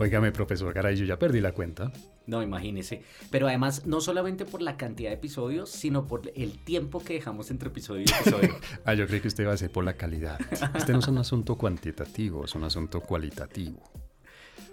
[0.00, 1.92] Óigame, profesor Garay, yo ya perdí la cuenta.
[2.26, 3.02] No, imagínese.
[3.30, 7.50] Pero además, no solamente por la cantidad de episodios, sino por el tiempo que dejamos
[7.50, 8.56] entre episodio y episodio.
[8.84, 10.38] ah, yo creí que usted iba a decir por la calidad.
[10.74, 13.82] Este no es un asunto cuantitativo, es un asunto cualitativo.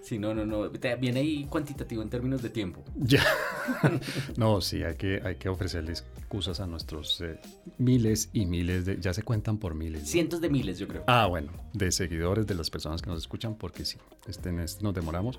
[0.02, 0.70] Sí, no, no, no.
[0.70, 2.84] Viene ahí cuantitativo en términos de tiempo.
[2.94, 3.24] Ya.
[4.36, 7.38] no, sí, hay que, hay que ofrecerles excusas a nuestros eh,
[7.78, 9.00] miles y miles de.
[9.00, 10.08] Ya se cuentan por miles.
[10.08, 11.04] Cientos de miles, yo creo.
[11.06, 14.82] Ah, bueno, de seguidores, de las personas que nos escuchan, porque sí, este, en este
[14.82, 15.38] nos demoramos.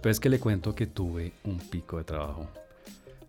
[0.00, 2.48] Pero es que le cuento que tuve un pico de trabajo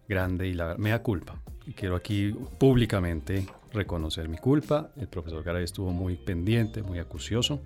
[0.07, 1.41] grande y la me da culpa.
[1.65, 4.91] Y quiero aquí públicamente reconocer mi culpa.
[4.97, 7.61] El profesor Garay estuvo muy pendiente, muy acucioso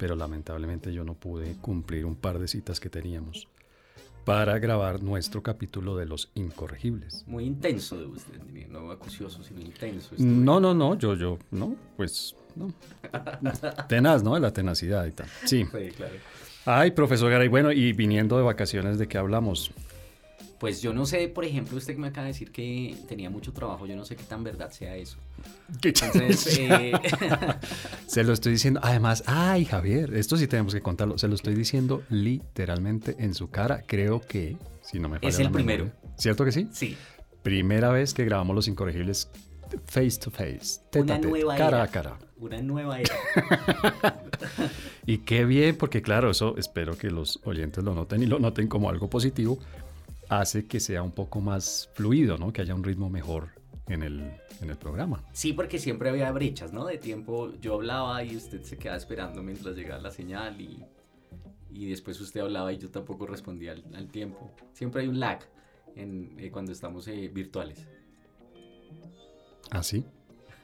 [0.00, 3.48] pero lamentablemente yo no pude cumplir un par de citas que teníamos
[4.24, 7.24] para grabar nuestro capítulo de los incorregibles.
[7.26, 8.34] Muy intenso de usted,
[8.68, 10.14] no acucioso, sino intenso.
[10.18, 12.72] No, no, no, yo, yo, no, pues, no.
[13.88, 14.38] Tenaz, ¿no?
[14.38, 15.26] La tenacidad y tal.
[15.44, 15.64] Sí.
[15.64, 16.14] Sí, claro.
[16.66, 19.72] Ay, profesor Garay, bueno, y viniendo de vacaciones, ¿de qué hablamos?
[20.60, 23.50] Pues yo no sé, por ejemplo, usted que me acaba de decir que tenía mucho
[23.54, 25.16] trabajo, yo no sé qué tan verdad sea eso.
[25.82, 26.92] Entonces, eh...
[28.06, 31.54] se lo estoy diciendo, además, ay Javier, esto sí tenemos que contarlo, se lo estoy
[31.54, 35.90] diciendo literalmente en su cara, creo que, si no me falla Es el primero.
[36.18, 36.68] ¿Cierto que sí?
[36.72, 36.94] Sí.
[37.42, 39.30] Primera vez que grabamos Los Incorregibles
[39.86, 41.82] face to face, teta Una nueva cara era.
[41.84, 42.18] a cara.
[42.38, 43.14] Una nueva era.
[45.06, 48.68] y qué bien, porque claro, eso espero que los oyentes lo noten y lo noten
[48.68, 49.58] como algo positivo,
[50.30, 52.52] hace que sea un poco más fluido, ¿no?
[52.52, 53.48] Que haya un ritmo mejor
[53.88, 55.24] en el, en el programa.
[55.32, 56.86] Sí, porque siempre había brechas, ¿no?
[56.86, 60.84] De tiempo yo hablaba y usted se quedaba esperando mientras llegaba la señal y,
[61.70, 64.54] y después usted hablaba y yo tampoco respondía al, al tiempo.
[64.72, 65.40] Siempre hay un lag
[65.96, 67.84] en, eh, cuando estamos eh, virtuales.
[69.72, 70.04] ¿Ah, sí?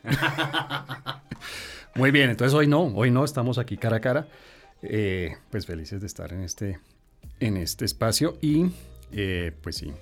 [1.97, 4.29] Muy bien, entonces hoy no, hoy no, estamos aquí cara a cara.
[4.83, 6.79] Eh, pues felices de estar en este,
[7.41, 8.67] en este espacio y
[9.13, 9.93] eh, pues sí,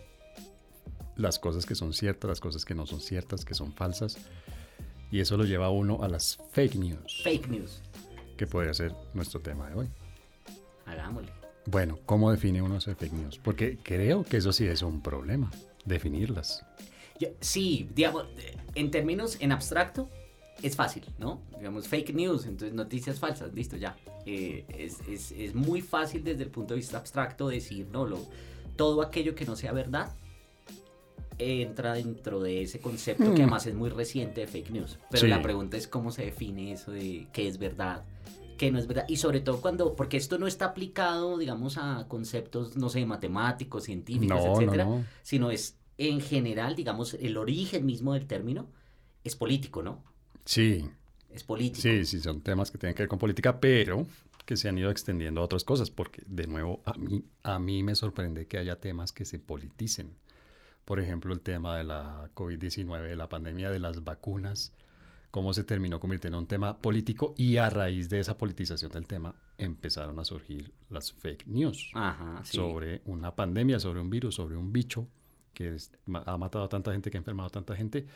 [1.16, 4.18] las cosas que son ciertas, las cosas que no son ciertas, que son falsas.
[5.10, 7.22] Y eso lo lleva a uno a las fake news.
[7.22, 7.82] Fake news.
[8.36, 9.88] Que podría ser nuestro tema de hoy.
[10.86, 11.32] Hagámosle.
[11.66, 13.38] Bueno, ¿cómo define uno esas fake news?
[13.38, 15.50] Porque creo que eso sí es un problema,
[15.84, 16.64] definirlas.
[17.18, 18.26] Yo, sí, digamos,
[18.74, 20.10] en términos en abstracto,
[20.62, 21.42] es fácil, ¿no?
[21.56, 23.96] Digamos, fake news, entonces noticias falsas, listo, ya.
[24.26, 28.26] Eh, es, es, es, muy fácil desde el punto de vista abstracto decir, no, lo,
[28.76, 30.14] todo aquello que no sea verdad
[31.38, 33.34] entra dentro de ese concepto mm.
[33.34, 34.98] que además es muy reciente de fake news.
[35.10, 35.28] Pero sí.
[35.28, 38.04] la pregunta es cómo se define eso de qué es verdad,
[38.56, 39.04] qué no es verdad.
[39.08, 43.84] Y sobre todo cuando, porque esto no está aplicado, digamos, a conceptos, no sé, matemáticos,
[43.84, 45.04] científicos, no, etcétera, no, no.
[45.22, 48.68] sino es en general, digamos, el origen mismo del término
[49.22, 50.02] es político, ¿no?
[50.44, 50.88] Sí.
[51.30, 51.82] Es político.
[51.82, 54.06] Sí, sí, son temas que tienen que ver con política, pero
[54.44, 57.82] que se han ido extendiendo a otras cosas, porque de nuevo a mí, a mí
[57.82, 60.14] me sorprende que haya temas que se politicen.
[60.84, 64.72] Por ejemplo, el tema de la COVID-19, de la pandemia de las vacunas,
[65.30, 69.06] cómo se terminó convirtiendo en un tema político y a raíz de esa politización del
[69.06, 72.56] tema empezaron a surgir las fake news Ajá, sí.
[72.56, 75.08] sobre una pandemia, sobre un virus, sobre un bicho
[75.54, 75.90] que es,
[76.26, 78.06] ha matado a tanta gente, que ha enfermado a tanta gente,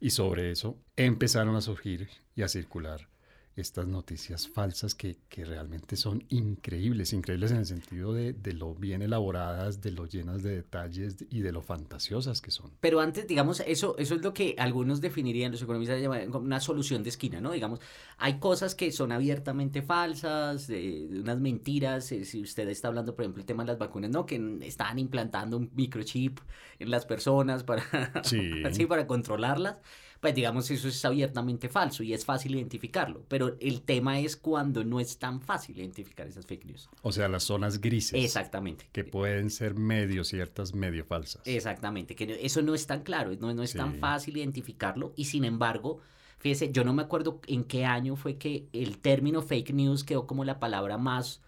[0.00, 3.08] y sobre eso empezaron a surgir y a circular
[3.56, 8.74] estas noticias falsas que, que, realmente son increíbles, increíbles en el sentido de, de, lo
[8.74, 12.70] bien elaboradas, de lo llenas de detalles y de lo fantasiosas que son.
[12.80, 17.02] Pero antes, digamos, eso, eso es lo que algunos definirían, los economistas llaman una solución
[17.02, 17.52] de esquina, ¿no?
[17.52, 17.80] Digamos,
[18.18, 23.14] hay cosas que son abiertamente falsas, de, de unas mentiras, eh, si usted está hablando,
[23.14, 24.26] por ejemplo, el tema de las vacunas, ¿no?
[24.26, 26.40] Que están implantando un microchip
[26.78, 27.82] en las personas para,
[28.22, 28.50] sí.
[28.72, 29.78] sí, para controlarlas
[30.20, 34.84] pues digamos eso es abiertamente falso y es fácil identificarlo, pero el tema es cuando
[34.84, 36.88] no es tan fácil identificar esas fake news.
[37.02, 38.22] O sea, las zonas grises.
[38.22, 38.88] Exactamente.
[38.92, 41.42] Que pueden ser medio ciertas, medio falsas.
[41.44, 43.78] Exactamente, que eso no es tan claro, no, no es sí.
[43.78, 46.00] tan fácil identificarlo y sin embargo,
[46.38, 50.26] fíjese, yo no me acuerdo en qué año fue que el término fake news quedó
[50.26, 51.40] como la palabra más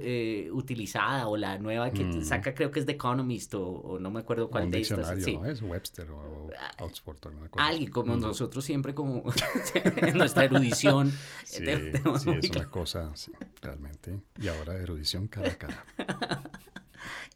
[0.00, 2.22] eh, utilizada o la nueva que mm.
[2.22, 5.22] saca creo que es The Economist o, o no me acuerdo cuál un de estas.
[5.22, 5.36] Sí.
[5.36, 5.46] ¿no?
[5.46, 6.50] Es Webster o
[6.80, 7.18] Oxford.
[7.24, 7.68] No me acuerdo.
[7.68, 8.20] Alguien como mm.
[8.20, 9.22] nosotros siempre como
[9.74, 11.10] en nuestra erudición.
[11.44, 14.20] Sí, sí es una cosa sí, realmente.
[14.40, 15.84] Y ahora erudición cara a cara.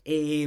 [0.05, 0.45] eh,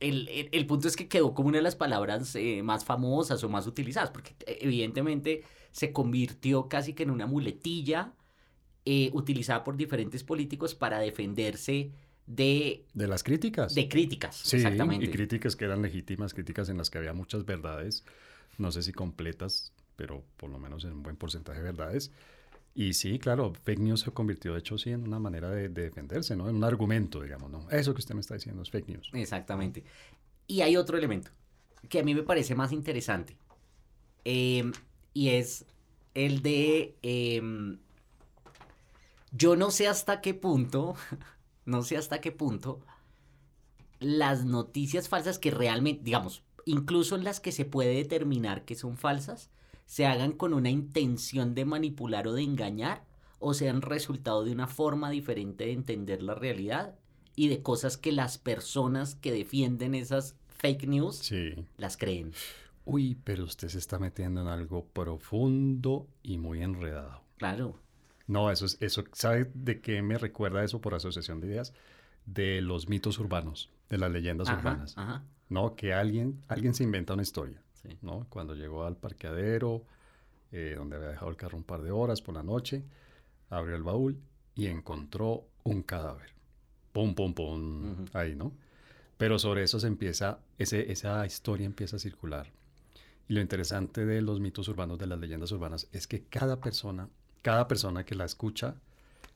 [0.00, 3.44] el, el, el, punto es que quedó como una de las palabras eh, más famosas
[3.44, 8.14] o más utilizadas, porque eh, evidentemente se convirtió casi que en una muletilla
[8.84, 11.90] eh, utilizada por diferentes políticos para defenderse
[12.26, 12.84] de...
[12.94, 13.74] De las críticas.
[13.74, 15.04] De críticas, sí, exactamente.
[15.04, 18.04] y críticas que eran legítimas, críticas en las que había muchas verdades,
[18.58, 22.10] no sé si completas, pero por lo menos en un buen porcentaje de verdades.
[22.74, 26.36] Y sí, claro, fake news se convirtió, de hecho, sí, en una manera de, defenderse,
[26.36, 26.48] ¿no?
[26.48, 27.68] En un argumento, digamos, ¿no?
[27.70, 29.10] Eso que usted me está diciendo es fake news.
[29.12, 29.84] Exactamente.
[30.46, 31.30] Y hay otro elemento
[31.88, 33.36] que a mí me parece más interesante.
[34.24, 34.72] Em,
[35.12, 35.64] y es
[36.14, 36.94] el de...
[37.02, 37.78] Em,
[39.32, 40.94] yo no sé hasta qué punto,
[41.64, 42.80] no sé hasta qué punto
[44.00, 48.96] las noticias falsas que realmente, digamos, incluso en las que se puede determinar que son
[48.96, 49.50] falsas,
[49.86, 53.04] se hagan con una intención de manipular o de engañar
[53.38, 56.96] o sean resultado de una forma diferente de entender la realidad
[57.36, 61.30] y de cosas que las personas que defienden esas fake news
[61.76, 62.32] las creen.
[62.84, 67.22] Uy, pero usted se está metiendo en algo profundo y muy enredado.
[67.36, 67.78] Claro.
[68.30, 71.72] No, eso es, eso, ¿sabe de qué me recuerda eso por asociación de ideas?
[72.26, 74.94] De los mitos urbanos, de las leyendas urbanas.
[75.48, 77.60] No, que alguien, alguien se inventa una historia.
[78.02, 78.26] ¿no?
[78.28, 79.84] Cuando llegó al parqueadero,
[80.52, 82.84] eh, donde había dejado el carro un par de horas por la noche,
[83.48, 84.16] abrió el baúl
[84.54, 86.30] y encontró un cadáver.
[86.92, 88.52] Pum, pum, pum, ahí, ¿no?
[89.16, 92.52] Pero sobre eso se empieza, ese, esa historia empieza a circular.
[93.28, 97.08] Y lo interesante de los mitos urbanos, de las leyendas urbanas, es que cada persona,
[97.42, 98.74] cada persona que la escucha,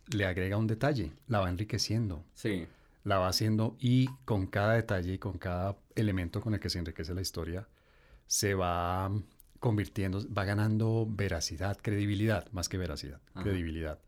[0.08, 2.24] le agrega un detalle, la va enriqueciendo.
[2.34, 2.66] Sí.
[3.04, 6.78] La va haciendo y con cada detalle y con cada elemento con el que se
[6.78, 7.68] enriquece la historia,
[8.26, 9.10] se va
[9.60, 13.98] convirtiendo, va ganando veracidad, credibilidad, más que veracidad, credibilidad.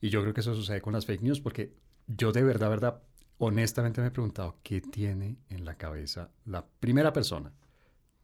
[0.00, 1.72] Y yo creo que eso sucede con las fake news porque
[2.06, 3.02] yo de verdad, verdad,
[3.38, 7.52] honestamente me he preguntado qué tiene en la cabeza la primera persona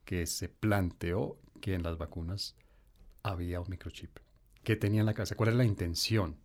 [0.05, 2.57] que se planteó que en las vacunas
[3.23, 4.19] había un microchip.
[4.69, 5.35] ¿Qué tenía en la cabeza?
[5.35, 6.37] ¿Cuál es la intención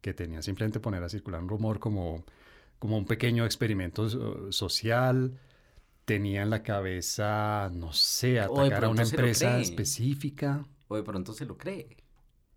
[0.00, 0.42] que tenía?
[0.42, 2.24] Simplemente poner a circular un rumor como,
[2.78, 5.40] como un pequeño experimento social,
[6.04, 10.64] tenía en la cabeza, no sé, atacar a una empresa específica.
[10.86, 11.96] O de pronto se lo cree.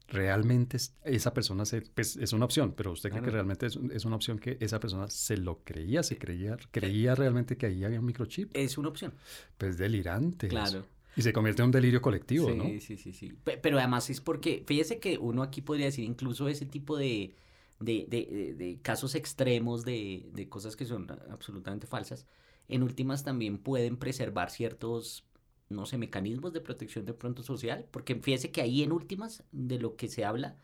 [0.07, 4.18] Realmente esa persona se, pues, es una opción, pero usted cree que realmente es, una
[4.18, 8.06] opción que esa persona se lo creía, se creía, creía realmente que ahí había un
[8.06, 8.51] microchip.
[8.53, 9.15] Es una opción.
[9.57, 10.48] Pues delirante.
[10.48, 10.86] Claro.
[11.16, 12.63] Y se convierte en un delirio colectivo, sí, ¿no?
[12.80, 13.34] Sí, sí, sí.
[13.62, 17.34] Pero además es porque, fíjese que uno aquí podría decir incluso ese tipo de,
[17.80, 22.25] de, de, de casos extremos de, de cosas que son absolutamente falsas
[22.68, 25.25] en últimas también pueden preservar ciertos,
[25.69, 29.78] no sé, mecanismos de protección de pronto social, porque fíjese que ahí en últimas de
[29.80, 30.58] lo que se habla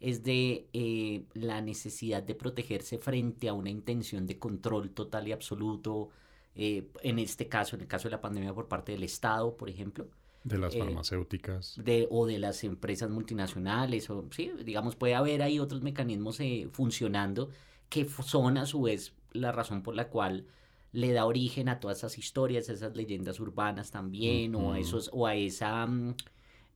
[0.00, 5.32] es de eh, la necesidad de protegerse frente a una intención de control total y
[5.32, 6.10] absoluto,
[6.54, 9.68] eh, en este caso, en el caso de la pandemia por parte del Estado, por
[9.68, 10.08] ejemplo.
[10.42, 11.80] De las eh, farmacéuticas.
[11.82, 16.38] de, o de las empresas multinacionales, o sí, digamos, puede haber ahí otros mecanismos
[16.72, 17.50] funcionando
[17.88, 20.46] que son a su vez la razón por la cual
[20.94, 25.10] le da origen a todas esas historias, a esas leyendas urbanas también, o a esos,
[25.12, 26.14] o a esa, mm,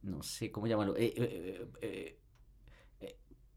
[0.03, 2.19] no sé cómo llamarlo, eh, eh, eh,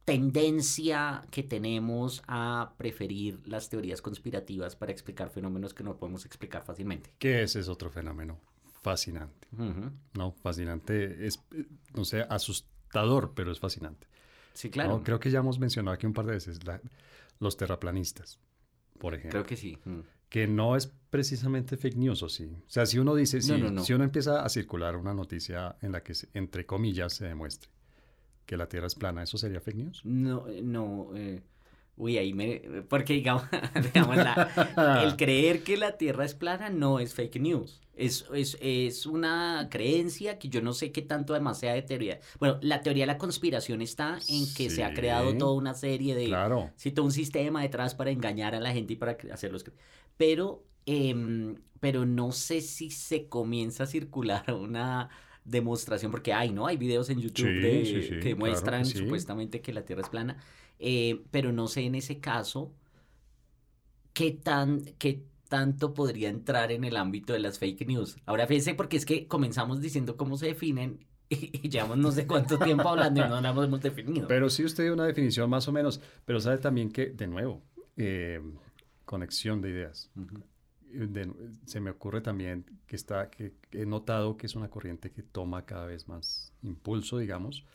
[0.05, 6.63] tendencia que tenemos a preferir las teorías conspirativas para explicar fenómenos que no podemos explicar
[6.63, 7.11] fácilmente.
[7.19, 8.39] Que ese es otro fenómeno
[8.81, 9.47] fascinante.
[10.13, 11.39] No, fascinante es,
[11.93, 14.07] no sé, asustador, pero es fascinante.
[14.53, 15.01] Sí, claro.
[15.03, 16.59] creo que ya hemos mencionado aquí un par de veces
[17.39, 18.39] los terraplanistas,
[18.99, 19.39] por ejemplo.
[19.39, 19.77] Creo que sí.
[19.85, 20.01] Mm
[20.31, 22.45] que no es precisamente fake news, ¿o sí?
[22.45, 23.51] O sea, si uno dice, si,
[23.83, 27.69] si uno empieza a circular una noticia en la que, entre comillas, se demuestre
[28.51, 30.01] que la Tierra es plana, ¿eso sería fake news?
[30.03, 31.11] No, no.
[31.15, 31.41] Eh,
[31.95, 32.83] uy, ahí me...
[32.89, 33.43] Porque, digamos,
[35.03, 37.79] el creer que la Tierra es plana no es fake news.
[37.95, 42.19] Es, es, es, una creencia que yo no sé qué tanto además sea de teoría.
[42.41, 46.13] Bueno, la teoría de la conspiración está en que se ha creado toda una serie
[46.13, 46.25] de...
[46.25, 46.71] Claro.
[46.75, 49.63] Sí, todo un sistema detrás para engañar a la gente y para hacerlos
[50.17, 55.09] pero, em, pero no sé si se comienza a circular una
[55.43, 56.67] demostración, porque hay, ¿no?
[56.67, 60.37] Hay videos en YouTube que muestran supuestamente que la Tierra es plana,
[60.79, 62.73] eh, pero no sé en ese caso
[64.13, 68.17] qué tan, qué tanto podría entrar en el ámbito de las fake news.
[68.25, 72.57] Ahora fíjense porque es que comenzamos diciendo cómo se definen y llevamos no sé cuánto
[72.59, 74.27] tiempo hablando y no la hemos definido.
[74.27, 77.61] Pero sí usted dio una definición más o menos, pero sabe también que, de nuevo,
[77.97, 78.41] eh,
[79.05, 80.09] conexión de ideas.
[81.65, 85.65] Se me ocurre también que, está, que he notado que es una corriente que toma
[85.65, 87.65] cada vez más impulso, digamos,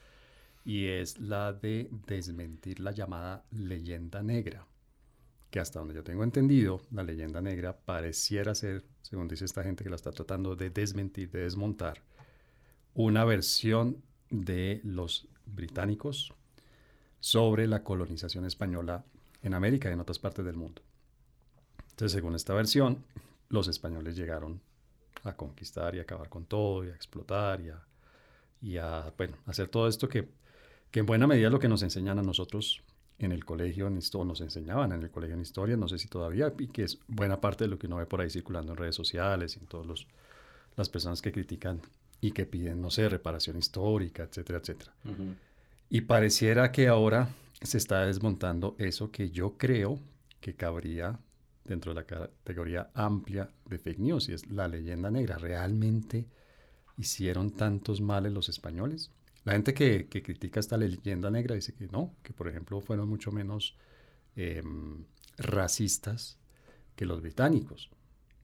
[0.65, 4.67] y es la de desmentir la llamada leyenda negra,
[5.51, 9.85] que hasta donde yo tengo entendido, la leyenda negra pareciera ser, según dice esta gente
[9.85, 12.03] que la está tratando de desmentir, de desmontar,
[12.95, 16.35] una versión de los británicos
[17.21, 19.05] sobre la colonización española
[19.43, 20.83] en América y en otras partes del mundo.
[21.97, 23.05] Entonces, según esta versión,
[23.49, 24.61] los españoles llegaron
[25.25, 27.83] a conquistar y acabar con todo y a explotar y a
[28.61, 30.29] y a, bueno, hacer todo esto que,
[30.91, 32.83] que en buena medida es lo que nos enseñan a nosotros
[33.19, 36.09] en el colegio, en historia, nos enseñaban en el colegio en historia, no sé si
[36.09, 38.79] todavía, y que es buena parte de lo que uno ve por ahí circulando en
[38.79, 40.07] redes sociales y en todas
[40.77, 41.81] las personas que critican
[42.21, 44.93] y que piden, no sé, reparación histórica, etcétera, etcétera.
[45.89, 47.29] Y pareciera que ahora
[47.63, 49.99] se está desmontando eso que yo creo
[50.41, 51.19] que cabría
[51.67, 55.39] dentro de la categoría amplia de fake news, y es la leyenda negra.
[55.39, 56.27] ¿Realmente
[56.97, 59.11] hicieron tantos males los españoles?
[59.45, 63.31] La gente que, critica esta leyenda negra dice que no, que por ejemplo fueron mucho
[63.31, 63.77] menos
[64.35, 65.05] em,
[65.39, 66.39] racistas
[66.97, 67.91] que los británicos.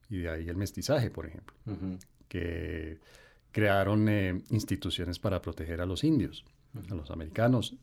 [0.09, 1.57] Y de ahí el mestizaje, por ejemplo.
[2.29, 3.00] Que
[3.50, 6.45] crearon eh, instituciones para proteger a los indios,
[6.91, 7.76] a los americanos.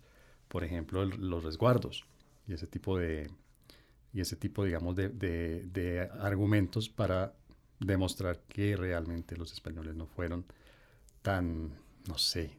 [0.47, 2.05] Por ejemplo, los resguardos
[2.47, 3.29] y ese tipo de,
[4.13, 7.33] y ese tipo, digamos, de, de argumentos para
[7.79, 10.45] demostrar que realmente los españoles no fueron
[11.21, 11.73] tan,
[12.07, 12.51] no sé,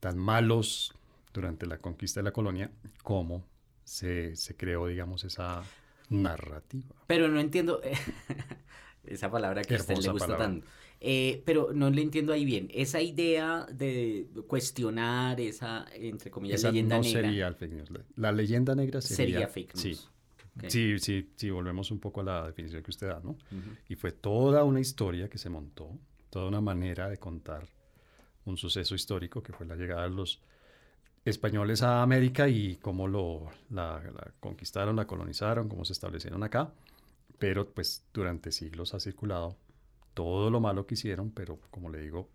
[0.00, 0.94] tan malos
[1.32, 2.70] durante la conquista de la colonia
[3.02, 3.44] como
[3.84, 5.62] se, se creó, digamos, esa
[6.08, 6.94] narrativa.
[7.06, 7.80] Pero no entiendo
[9.04, 10.66] esa palabra que a usted le gusta tanto.
[11.00, 12.68] Eh, pero no le entiendo ahí bien.
[12.74, 17.22] Esa idea de cuestionar esa, entre comillas, leyenda no negra.
[17.22, 17.88] sería fake news.
[18.16, 19.82] La leyenda negra sería, sería fake news.
[19.82, 20.08] Sí.
[20.66, 23.36] Sí, sí, sí, volvemos un poco a la definición que usted da, ¿no?
[23.88, 25.90] Y fue toda una historia que se montó,
[26.30, 27.68] toda una manera de contar
[28.44, 30.40] un suceso histórico que fue la llegada de los
[31.24, 34.02] españoles a América y cómo lo, la,
[34.40, 36.72] conquistaron, la colonizaron, cómo se establecieron acá.
[37.38, 39.56] Pero pues durante siglos ha circulado
[40.14, 42.28] todo lo malo que hicieron, pero como le digo,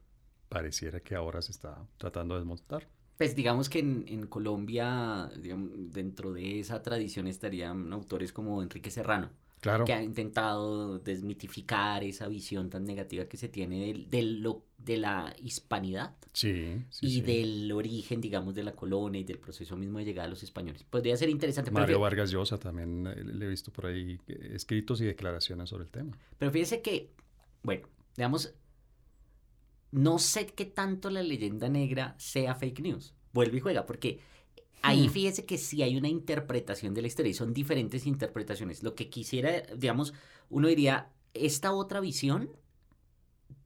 [0.48, 2.88] pareciera que ahora se está tratando de desmontar.
[3.18, 9.30] Pues digamos que en, en Colombia, dentro de esa tradición estarían autores como Enrique Serrano,
[9.86, 15.34] que ha intentado desmitificar esa visión tan negativa que se tiene de, lo, de la
[15.42, 20.26] hispanidad sí, y del origen, digamos, de la colonia y del proceso mismo de llegar
[20.26, 20.84] a los españoles.
[20.84, 21.72] Podría ser interesante.
[21.72, 25.86] Mario Vargas Llosa también eh, le he visto por ahí eh, escritos y declaraciones sobre
[25.86, 26.18] el tema.
[26.38, 27.12] Pero fíjese que,
[27.64, 28.54] bueno, digamos,
[29.94, 33.14] no sé qué tanto la leyenda negra sea fake news.
[33.32, 34.20] Vuelve y juega, porque
[34.86, 35.12] Ahí hmm.
[35.12, 38.84] fíjese que sí hay una interpretación de la historia y son diferentes interpretaciones.
[38.84, 40.14] Lo que quisiera, digamos,
[40.50, 42.50] uno diría, esta otra visión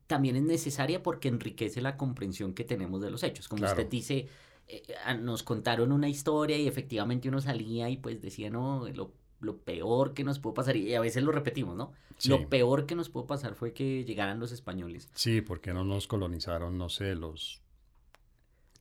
[0.06, 3.48] también es necesaria porque enriquece la comprensión que tenemos de los hechos.
[3.48, 4.28] Como usted dice,
[4.68, 4.84] eh,
[5.20, 10.14] nos contaron una historia y efectivamente uno salía y pues decía, no, lo, lo peor
[10.14, 11.94] que nos pudo pasar, y a veces lo repetimos, ¿no?
[12.26, 15.10] Lo peor que nos pudo pasar fue que llegaran los españoles.
[15.14, 17.62] Sí, porque no nos colonizaron, no sé, los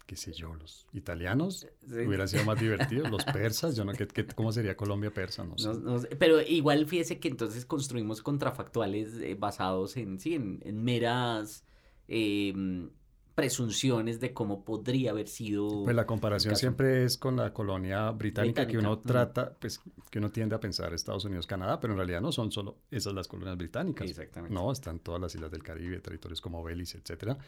[0.06, 4.52] qué sé yo, los italianos hubieran sido más divertidos, los persas, yo no, ¿qué, cómo
[4.52, 5.44] sería Colombia persa?
[5.44, 6.08] No sé.
[6.16, 11.64] pero igual fíjese que entonces construimos contrafactuales eh, basados en, sí, en, meras
[12.06, 12.90] em,
[13.36, 15.84] presunciones de cómo podría haber sido.
[15.84, 20.30] Pues la comparación siempre es con la colonia británica, que uno trata, pues que uno
[20.30, 23.58] tiende a pensar Estados Unidos, Canadá, pero en realidad no son solo esas las colonias
[23.58, 24.08] británicas.
[24.08, 24.54] Exactamente.
[24.54, 27.38] No, están todas las islas del Caribe, territorios como Belice, etcétera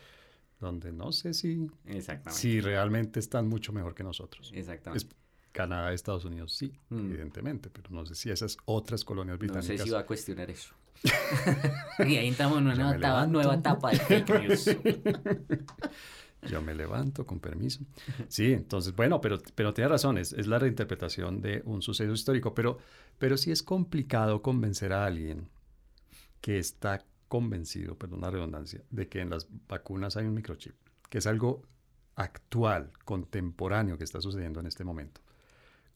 [0.60, 1.70] donde no sé si,
[2.30, 4.50] si realmente están mucho mejor que nosotros.
[4.52, 5.14] Exactamente.
[5.52, 6.98] Canadá, Estados Unidos, sí, mm.
[6.98, 9.70] evidentemente, pero no sé si esas otras colonias británicas.
[9.70, 10.74] No sé si va a cuestionar eso.
[12.00, 14.76] y ahí estamos en una nueva etapa, de fake news.
[16.48, 17.80] Yo me levanto, con permiso.
[18.28, 22.54] Sí, entonces, bueno, pero, pero tiene razón, es, es, la reinterpretación de un suceso histórico,
[22.54, 22.78] pero,
[23.18, 25.48] pero sí es complicado convencer a alguien
[26.40, 30.74] que está convencido, perdón la redundancia, de que en las vacunas hay un microchip,
[31.10, 31.62] que es algo
[32.14, 35.20] actual, contemporáneo que está sucediendo en este momento.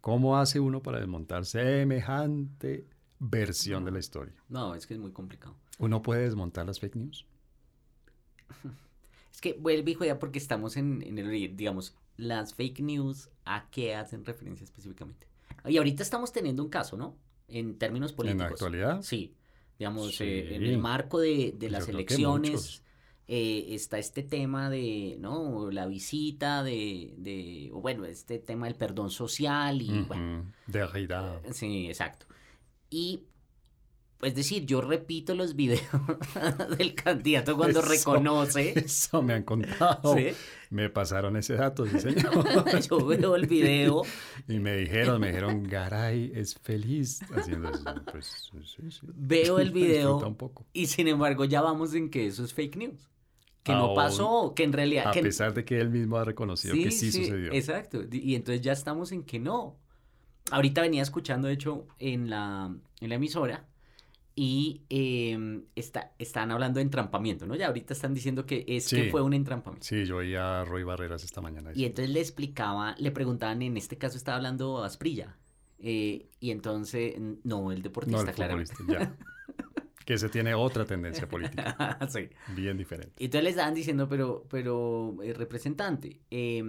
[0.01, 2.87] ¿Cómo hace uno para desmontar semejante
[3.23, 4.35] versión de la historia?
[4.49, 5.57] No, es que es muy complicado.
[5.79, 7.25] ¿Uno puede desmontar las fake news?
[9.33, 13.71] Es que vuelve y juega porque estamos en, en el, digamos, las fake news, ¿a
[13.71, 15.27] qué hacen referencia específicamente?
[15.65, 17.17] Y ahorita estamos teniendo un caso, ¿no?
[17.49, 18.43] En términos políticos.
[18.43, 19.03] ¿En la actualidad?
[19.03, 19.35] Sí.
[19.79, 22.83] Digamos, eh, en el marco de, de las elecciones
[23.29, 25.71] eh, está este tema de, ¿no?
[25.71, 30.53] La visita de, de, o bueno, este tema del perdón social y, bueno.
[30.67, 31.41] De realidad.
[31.45, 32.27] Eh, sí, exacto.
[32.93, 33.25] Y
[34.21, 35.83] es decir, yo repito los videos
[36.79, 38.79] del candidato cuando reconoce.
[38.79, 40.15] Eso me han contado.
[40.69, 42.45] Me pasaron ese dato, sí, señor.
[42.89, 44.03] yo veo el video.
[44.47, 47.85] Y me dijeron, me dijeron, Garay es feliz haciendo eso.
[48.13, 49.07] Pues, sí, sí.
[49.15, 50.37] Veo el video.
[50.75, 53.09] Y sin embargo, ya vamos en que eso es fake news.
[53.63, 55.07] Que no pasó, que en realidad.
[55.09, 57.53] A pesar de que él mismo ha reconocido que sí, sucedió.
[57.53, 58.03] Exacto.
[58.11, 59.82] Y entonces ya estamos en que no.
[60.51, 63.67] Ahorita venía escuchando, de hecho, en la, en la emisora
[64.35, 67.55] y eh, está, están hablando de entrampamiento, ¿no?
[67.55, 69.87] Ya ahorita están diciendo que es que fue un entrampamiento.
[69.87, 71.71] Sí, yo oí a Roy Barreras esta mañana.
[71.75, 75.37] Y entonces le explicaba, le preguntaban, en este caso estaba hablando a Asprilla.
[75.79, 79.17] Eh, y entonces, no, el deportista, no, el Ya.
[80.07, 81.99] que se tiene otra tendencia política.
[82.09, 82.29] sí.
[82.55, 83.13] Bien diferente.
[83.19, 86.63] Y entonces les estaban diciendo, pero, pero eh, representante, eh,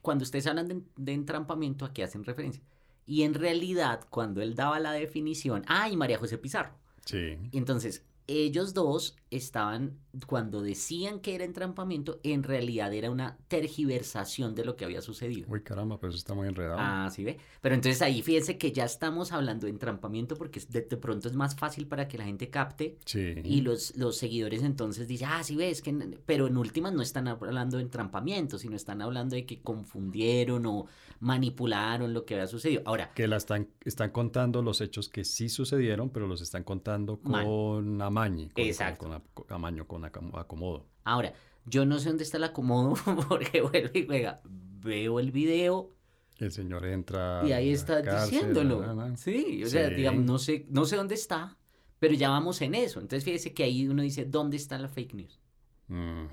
[0.00, 2.62] cuando ustedes hablan de, de entrampamiento, ¿a qué hacen referencia?
[3.06, 6.74] Y en realidad, cuando él daba la definición, ¡ay, ah, María José Pizarro!
[7.04, 7.36] Sí.
[7.52, 14.64] Entonces, ellos dos estaban, cuando decían que era entrampamiento, en realidad era una tergiversación de
[14.64, 15.48] lo que había sucedido.
[15.50, 16.76] Uy, caramba, pues está muy enredado.
[16.78, 17.38] Ah, sí ve.
[17.60, 21.34] Pero entonces ahí fíjense que ya estamos hablando de entrampamiento porque de, de pronto es
[21.34, 22.96] más fácil para que la gente capte.
[23.04, 23.34] Sí.
[23.42, 25.92] Y los, los seguidores entonces dicen, ah, sí ves, que...
[26.24, 30.86] pero en últimas no están hablando de entrampamiento, sino están hablando de que confundieron o
[31.22, 32.82] manipularon lo que había sucedido.
[32.84, 33.12] Ahora.
[33.14, 38.02] Que la están, están contando los hechos que sí sucedieron, pero los están contando con
[38.02, 38.48] amaño.
[38.52, 39.22] Con, Exacto.
[39.32, 40.88] Con, amaño, con acomodo.
[41.04, 41.32] Ahora,
[41.64, 42.94] yo no sé dónde está el acomodo
[43.28, 44.40] porque vuelve y juega.
[44.44, 45.94] Veo el video.
[46.38, 47.42] El señor entra.
[47.46, 49.16] Y ahí está diciéndolo.
[49.16, 51.56] Sí, o sea, digamos, no sé, no sé dónde está,
[52.00, 52.98] pero ya vamos en eso.
[52.98, 55.40] Entonces fíjese que ahí uno dice, ¿dónde está la fake news?
[55.86, 56.26] Mm.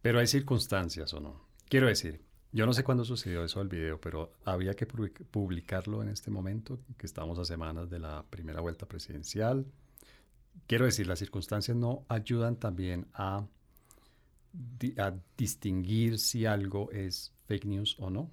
[0.00, 1.46] Pero hay circunstancias o no.
[1.68, 6.08] Quiero decir, yo no sé cuándo sucedió eso del video, pero había que publicarlo en
[6.08, 9.66] este momento, que estamos a semanas de la primera vuelta presidencial.
[10.66, 13.46] Quiero decir, las circunstancias no ayudan también a,
[14.98, 18.30] a distinguir si algo es fake news o no.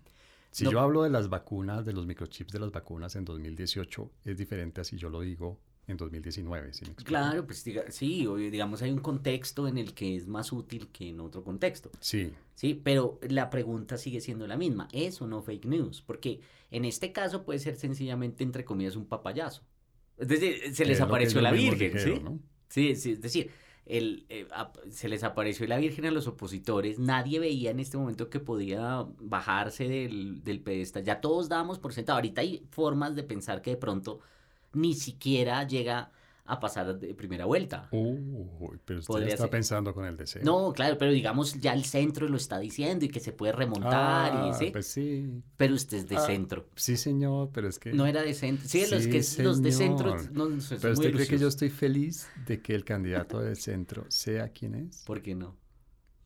[0.52, 4.38] Si yo hablo de las vacunas, de los microchips de las vacunas en 2018, es
[4.38, 6.74] diferente a si yo lo digo en 2019.
[6.74, 11.10] ¿sí claro, pues sí, digamos hay un contexto en el que es más útil que
[11.10, 11.92] en otro contexto.
[12.00, 12.32] Sí.
[12.56, 16.02] Sí, pero la pregunta sigue siendo la misma, ¿es o no fake news?
[16.02, 16.40] Porque
[16.72, 19.64] en este caso puede ser sencillamente, entre comillas, un papayazo.
[20.18, 22.22] Es decir, se les apareció la Virgen, ¿sí?
[22.70, 22.96] ¿sí?
[22.98, 23.52] Sí, es decir,
[23.86, 24.48] el, eh,
[24.90, 29.06] se les apareció la Virgen a los opositores, nadie veía en este momento que podía
[29.20, 33.72] bajarse del, del pedestal, ya todos dábamos por sentado, ahorita hay formas de pensar que
[33.72, 34.22] de pronto
[34.76, 36.12] ni siquiera llega
[36.48, 37.90] a pasar de primera vuelta.
[37.90, 40.44] pero usted está pensando con el deseo.
[40.44, 44.62] No, claro, pero digamos ya el centro lo está diciendo y que se puede remontar.
[44.62, 45.42] y, ah, Pues sí.
[45.58, 46.70] Pero usted es de ah, centro.
[46.76, 47.94] Sí, señor, pero es que...
[47.94, 48.68] No era de centro.
[48.68, 50.16] Sí, los, que, los de centro...
[50.32, 50.50] No,
[50.82, 54.76] pero usted cree que yo estoy feliz de que el candidato del centro sea quien
[54.76, 55.04] es.
[55.04, 55.56] ¿Por qué no?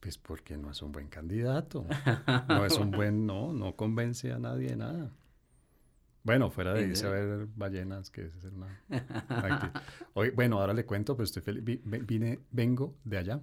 [0.01, 1.85] Pues porque no es un buen candidato.
[2.47, 3.25] No es un buen...
[3.25, 5.11] No, no convence a nadie de nada.
[6.23, 8.81] Bueno, fuera de irse a ver ballenas, que es una,
[10.13, 11.63] Hoy, bueno, ahora le cuento, pero estoy feliz.
[11.83, 13.41] Vine, vengo de allá.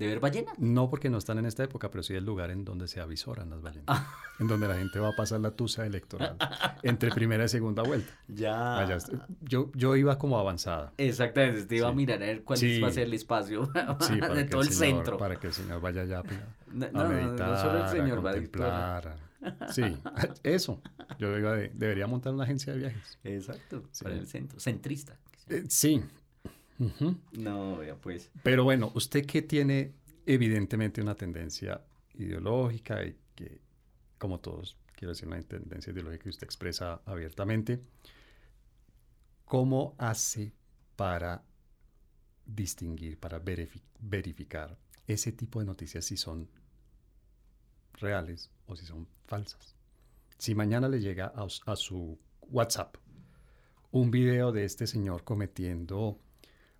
[0.00, 0.58] ¿De ver ballenas?
[0.58, 3.50] No, porque no están en esta época, pero sí el lugar en donde se avisoran
[3.50, 4.02] las ballenas.
[4.38, 6.36] en donde la gente va a pasar la tusa electoral
[6.82, 8.10] entre primera y segunda vuelta.
[8.28, 8.98] Ya.
[9.42, 10.94] yo, yo iba como avanzada.
[10.96, 13.66] Exactamente, te iba a mirar a ver cuál va a ser el espacio
[14.34, 15.18] de todo el, centro.
[15.18, 16.38] Para que el señor vaya allá pues,
[16.94, 19.29] a, meditar, no solo el señor, a contemplar.
[19.72, 19.82] Sí,
[20.42, 20.82] eso.
[21.18, 23.18] Yo debería montar una agencia de viajes.
[23.24, 24.60] Exacto, para el centro.
[24.60, 25.18] Centrista.
[25.48, 26.02] Eh, sí.
[27.32, 28.30] No, pues.
[28.42, 29.92] Pero bueno, usted que tiene
[30.26, 31.82] evidentemente una tendencia
[32.14, 33.60] ideológica y que,
[34.18, 37.80] como todos, quiero decir, una tendencia ideológica que usted expresa abiertamente,
[39.44, 40.52] ¿cómo hace
[40.96, 41.42] para
[42.46, 43.40] distinguir, para
[44.00, 46.48] verificar ese tipo de noticias si son
[47.94, 49.74] reales o si son falsas.
[50.38, 52.96] Si mañana le llega a, su WhatsApp
[53.90, 56.18] un video de este señor cometiendo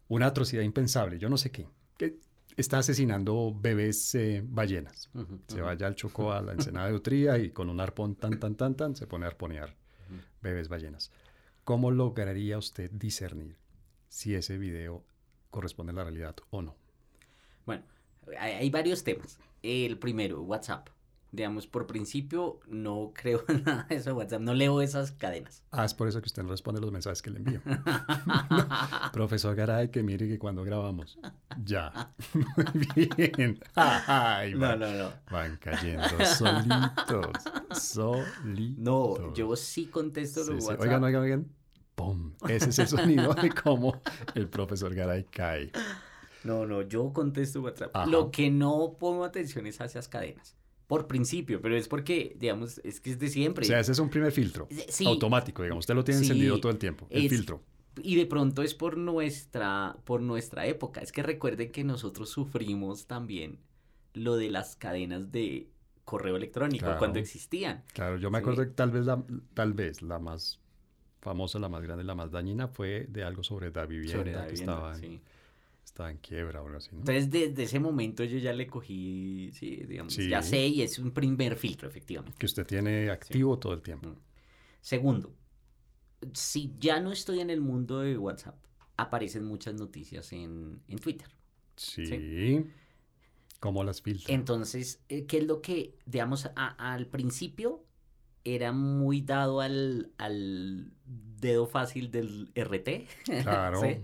[0.08, 1.68] una atrocidad impensable, yo no sé qué,
[1.98, 2.18] que
[2.56, 5.10] está asesinando bebés eh, ballenas.
[5.48, 8.54] se vaya al Chocó a la ensenada de Utría y con un arpón tan, tan,
[8.54, 9.76] tan, tan, se pone a arponear
[10.40, 11.12] bebés ballenas.
[11.64, 13.56] ¿Cómo lograría usted discernir
[14.08, 15.04] si ese video
[15.50, 16.76] corresponde a la realidad o no?
[17.66, 17.84] Bueno,
[18.38, 19.38] hay varios temas.
[19.62, 20.88] El primero, WhatsApp
[21.32, 25.62] digamos, por principio no creo en nada de eso WhatsApp, no leo esas cadenas.
[25.70, 27.60] Ah, es por eso que usted no responde los mensajes que le envío.
[29.12, 31.18] Profesor Garay, que mire que cuando grabamos,
[31.64, 32.12] ya.
[32.32, 33.60] Muy bien.
[33.74, 35.12] Ay, no, no, no.
[35.30, 37.36] Van cayendo solitos,
[37.72, 38.78] solitos.
[38.78, 40.80] No, yo sí contesto los WhatsApp.
[40.80, 41.46] Oigan, oigan, oigan.
[41.94, 42.32] ¡Pum!
[42.48, 44.00] Ese es el sonido de cómo
[44.34, 45.70] el profesor Garay cae.
[46.44, 47.94] No, no, yo contesto WhatsApp.
[48.06, 50.56] Lo que no pongo atención es a esas cadenas
[50.90, 53.64] por principio, pero es porque, digamos, es que es de siempre.
[53.64, 54.66] O sea, ese es un primer filtro
[55.06, 57.62] automático, digamos, usted lo tiene encendido todo el tiempo, el filtro.
[58.02, 61.00] Y de pronto es por nuestra, por nuestra época.
[61.00, 63.60] Es que recuerden que nosotros sufrimos también
[64.14, 65.68] lo de las cadenas de
[66.04, 67.84] correo electrónico cuando existían.
[67.92, 69.22] Claro, yo me acuerdo que tal vez la,
[69.54, 70.58] tal vez la más
[71.20, 74.46] famosa, la más grande, la más dañina, fue de algo sobre la vivienda, Sobre la
[74.46, 75.20] que vivienda, estaba, en, sí.
[75.90, 77.00] Estaba en quiebra o algo así, ¿no?
[77.00, 80.28] Entonces, desde ese momento yo ya le cogí, sí, digamos, Sí.
[80.28, 82.36] ya sé y es un primer filtro, efectivamente.
[82.38, 84.08] que usted tiene activo todo el tiempo.
[84.08, 84.16] Mm.
[84.80, 85.34] Segundo,
[86.32, 88.56] si ya no estoy en el mundo de WhatsApp,
[88.96, 91.28] aparecen muchas noticias en, en Twitter.
[91.76, 92.64] Sí.
[93.58, 94.34] ¿Cómo las filtra?
[94.34, 97.84] Entonces, eh, ¿qué es lo que, digamos, a- al principio
[98.44, 103.06] era muy dado al, al dedo fácil del RT?
[103.42, 103.80] Claro.
[103.80, 103.96] ¿sí?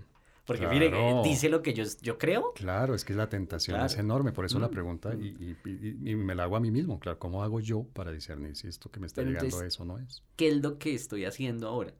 [0.47, 1.23] Porque mire, claro.
[1.25, 2.53] dice lo que yo, yo creo.
[2.55, 4.05] Claro, es que la tentación es Claro.
[4.05, 6.71] enorme, por eso la Mm, pregunta y, y- y- y me la hago a mí
[6.71, 9.75] mismo, claro, ¿cómo hago yo para discernir si esto que me está Pero llegando entonces-
[9.75, 10.23] eso no es?
[10.37, 11.95] ¿Qué es lo que estoy haciendo ahora?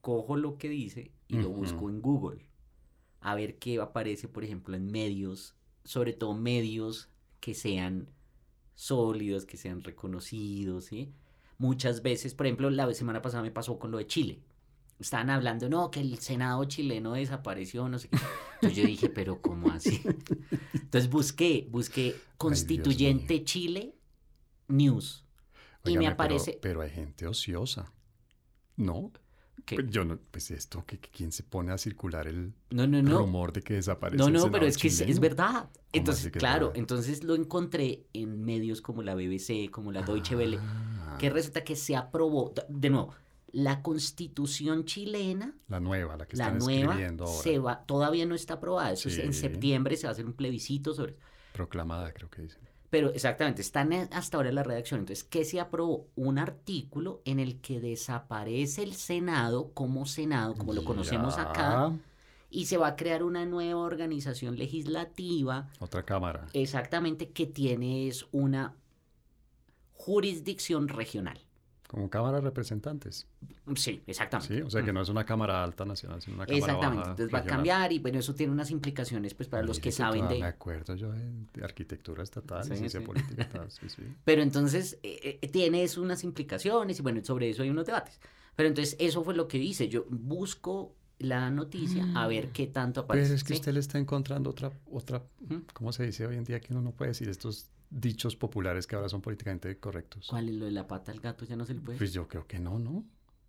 [0.00, 2.44] Cojo lo que dice y lo busco en Google.
[3.20, 7.08] A ver qué aparece, por ejemplo, en medios, sobre todo medios
[7.40, 8.08] que sean
[8.74, 11.12] sólidos, que sean reconocidos, ¿sí?
[11.58, 14.40] Muchas veces, por ejemplo, la semana pasada me pasó con lo de Chile.
[15.02, 18.18] Estaban hablando, no, que el Senado chileno desapareció, no sé qué.
[18.54, 20.00] Entonces yo dije, pero ¿cómo así?
[20.72, 23.44] Entonces busqué, busqué Constituyente.
[23.44, 23.94] Chile
[24.68, 25.24] News.
[25.84, 26.58] y me pero- aparece...
[26.62, 27.92] Pero, hay gente ociosa,
[28.76, 29.12] ¿no?
[29.64, 29.76] ¿Qué?
[29.76, 33.00] Pues yo no, pues esto, que, que ¿quién se pone a circular el No, no,
[33.02, 33.18] no.
[33.18, 35.68] rumor de que desaparece No, el no, Senado pero es que es, es verdad.
[35.92, 36.78] Entonces, claro, verdad?
[36.80, 41.62] entonces lo encontré en medios como la BBC, como la Deutsche Welle, Ah, que resulta
[41.62, 43.14] que se aprobó, de nuevo,
[43.52, 47.42] la constitución chilena, La nueva, la que la están nueva, escribiendo ahora.
[47.42, 48.92] se va, todavía no está aprobada.
[48.92, 51.16] Eso es en septiembre se va a hacer un plebiscito sobre
[51.52, 52.62] Proclamada, creo que dicen.
[52.88, 55.00] Pero exactamente, están hasta ahora en la redacción.
[55.00, 56.08] Entonces, ¿qué se aprobó?
[56.14, 61.92] Un artículo en el que desaparece el Senado como Senado, como lo conocemos Ya, acá,
[62.50, 66.46] y se va a crear una nueva organización legislativa Otra cámara.
[66.52, 68.74] exactamente que tiene es una
[69.94, 71.38] jurisdicción regional.
[71.92, 73.26] Como cámara de representantes.
[73.76, 74.56] Sí, exactamente.
[74.56, 77.10] Sí, o sea que no es una cámara alta nacional, sino una cámara Exactamente, baja
[77.10, 80.20] entonces va a cambiar y bueno, eso tiene unas implicaciones pues para los que saben
[80.22, 80.44] toda- Me de...
[80.44, 83.06] acuerdo yo de, de arquitectura estatal, Sí, ciencia sí.
[83.06, 84.02] política y tal, sí, sí.
[84.24, 88.18] Pero entonces eh, eh, tiene eso unas implicaciones y bueno, sobre eso hay unos debates.
[88.56, 93.02] Pero entonces eso fue lo que hice, yo busco la noticia a ver qué tanto
[93.02, 93.26] aparece.
[93.26, 93.60] Pero es que ¿sí?
[93.60, 95.22] usted le está encontrando otra, otra.
[95.74, 98.96] ¿cómo se dice hoy en día que uno no puede decir estos dichos populares que
[98.96, 100.26] ahora son políticamente correctos?
[100.28, 101.44] ¿Cuál es lo de la pata al gato?
[101.44, 101.98] Ya no se le puede.
[101.98, 103.04] Pues yo creo que no, ¿no?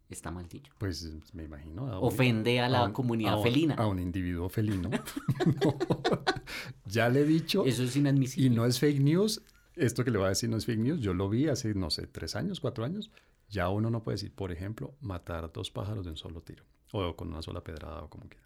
[0.10, 0.72] Está mal dicho.
[0.78, 1.88] Pues me imagino.
[1.88, 3.76] a un- Ofende a la un- comunidad a un- felina.
[3.76, 4.90] A un individuo felino.
[4.90, 5.00] No.
[6.86, 8.46] Ya le he dicho, Eso es inadmisible.
[8.48, 9.42] y no es fake news,
[9.76, 11.90] esto que le voy a decir no es fake news, yo lo vi hace, no
[11.90, 13.10] sé, tres años, cuatro años,
[13.50, 17.16] ya uno no puede decir, por ejemplo, matar dos pájaros de un solo tiro, o
[17.16, 18.44] con una sola pedrada, o como quiera.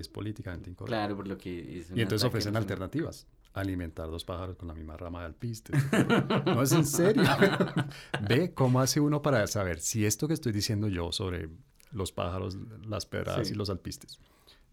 [0.00, 0.90] Es políticamente incorrecto.
[0.90, 3.28] Claro, por lo que es Y entonces ofrecen alternativas.
[3.54, 5.72] Alimentar dos pájaros con la misma rama de alpiste.
[6.46, 7.22] No es en serio.
[8.28, 11.48] Ve cómo hace uno para saber si esto que estoy diciendo yo sobre
[11.90, 12.56] los pájaros,
[12.86, 13.54] las pedradas Sí.
[13.54, 14.18] y los alpistes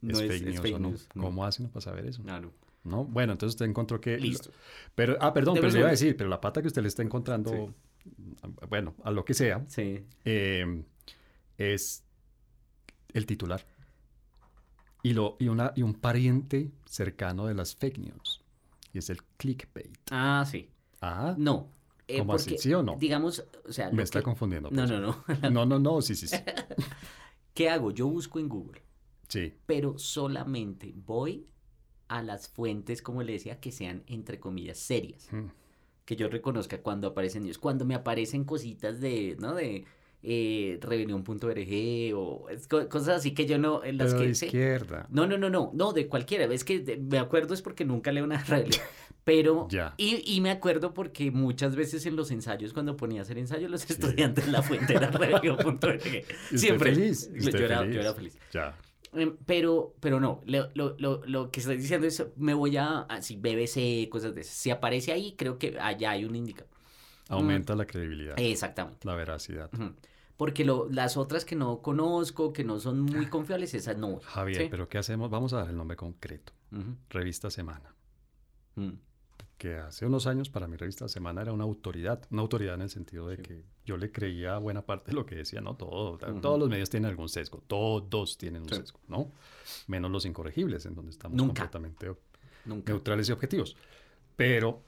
[0.02, 0.90] No es, fake es news fake o no.
[0.90, 1.24] news, no.
[1.24, 2.22] ¿Cómo hace uno para saber eso?
[2.22, 2.52] Claro.
[2.84, 3.06] ¿No?
[3.06, 4.18] Bueno, entonces usted encontró que...
[4.20, 4.52] Listo.
[4.94, 7.02] Pero, ah, perdón, pero le iba a decir, pero la pata que usted le está
[7.02, 7.74] encontrando,
[8.70, 10.06] bueno, a lo que sea, Sí.
[10.26, 10.84] eh,
[11.58, 12.04] es
[13.14, 13.66] el titular.
[15.02, 18.42] Y, lo, y, una, y un pariente cercano de las fake news.
[18.96, 19.98] Y es el clickbait.
[20.10, 20.70] Ah, sí.
[21.02, 21.70] Ah, No.
[22.08, 22.58] eh, ¿Cómo así?
[22.58, 22.96] ¿Sí o no?
[22.96, 24.72] Digamos, o sea, me está que- confundiendo.
[24.72, 25.26] No, no, no.
[25.52, 26.38] No, no, no, sí, sí, sí.
[27.54, 27.92] ¿Qué hago?
[27.92, 28.82] Yo busco en Google,
[29.28, 31.46] Sí, pero solamente voy
[32.08, 35.28] a las fuentes, como le decía, que sean entre comillas serias.
[35.34, 35.48] Mm.
[36.06, 37.58] Que yo reconozca cuando aparecen ellos.
[37.58, 39.56] Cuando me aparecen cositas de, ¿no?
[39.56, 39.84] De
[40.28, 44.46] eh, rebelión.org o es cosas así que yo no, en las Pero de sí.
[44.46, 45.08] izquierda.
[45.10, 46.46] No, no, no, no, no, de cualquiera.
[46.54, 48.82] Es que de- me acuerdo es porque nunca leo una rebelión.
[49.24, 49.94] Pero, Ya.
[49.98, 53.72] y, y me acuerdo porque muchas veces en los ensayos, cuando ponía a hacer ensayos,
[53.72, 56.02] los estudiantes, la fuente era rebelión.org.
[56.06, 56.94] ¿Y usted Siempre.
[56.94, 57.32] feliz?
[57.34, 57.96] ¿Y Yo era, feliz?
[57.96, 58.38] yo era feliz.
[58.54, 58.78] Ya.
[59.14, 63.36] Em, Pero, pero no, lo, lo, lo, que estoy diciendo es, me voy a, así,
[63.38, 64.54] BBC, cosas de esas.
[64.54, 66.70] Si aparece ahí, creo que allá hay un indicador.
[67.30, 69.00] Aumenta la credibilidad, Exactamente.
[69.08, 69.72] la veracidad.
[70.38, 74.20] Porque lo, las otras que no conozco, que no son muy confiables, esas no.
[74.20, 74.68] Javier, ¿sí?
[74.70, 75.30] pero ¿qué hacemos?
[75.30, 76.52] Vamos a dar el nombre concreto.
[76.72, 76.96] Ujú.
[77.10, 77.94] Revista Semana.
[78.76, 78.90] Mm.
[79.58, 82.90] que hace unos años para mi revista Semana era una autoridad, una autoridad en el
[82.90, 83.42] sentido de Sí.
[83.44, 86.42] que yo le creía a buena parte de lo que decía, no todo, Ujú.
[86.42, 88.76] todos los medios tienen algún sesgo, todos tienen un Sí.
[88.76, 89.32] sesgo, ¿no?
[89.88, 91.62] Menos los incorregibles, en donde estamos Nunca.
[91.70, 92.14] completamente
[92.66, 92.92] Nunca.
[92.92, 93.78] neutrales y objetivos.
[94.36, 94.82] Pero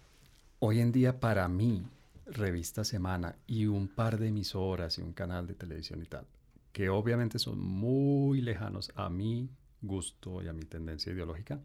[0.59, 1.85] hoy en día para mí,
[2.29, 6.25] revista Semana y un par de emisoras y un canal de televisión y tal,
[6.71, 9.49] que obviamente son muy lejanos a mi
[9.81, 11.59] gusto y a mi tendencia ideológica,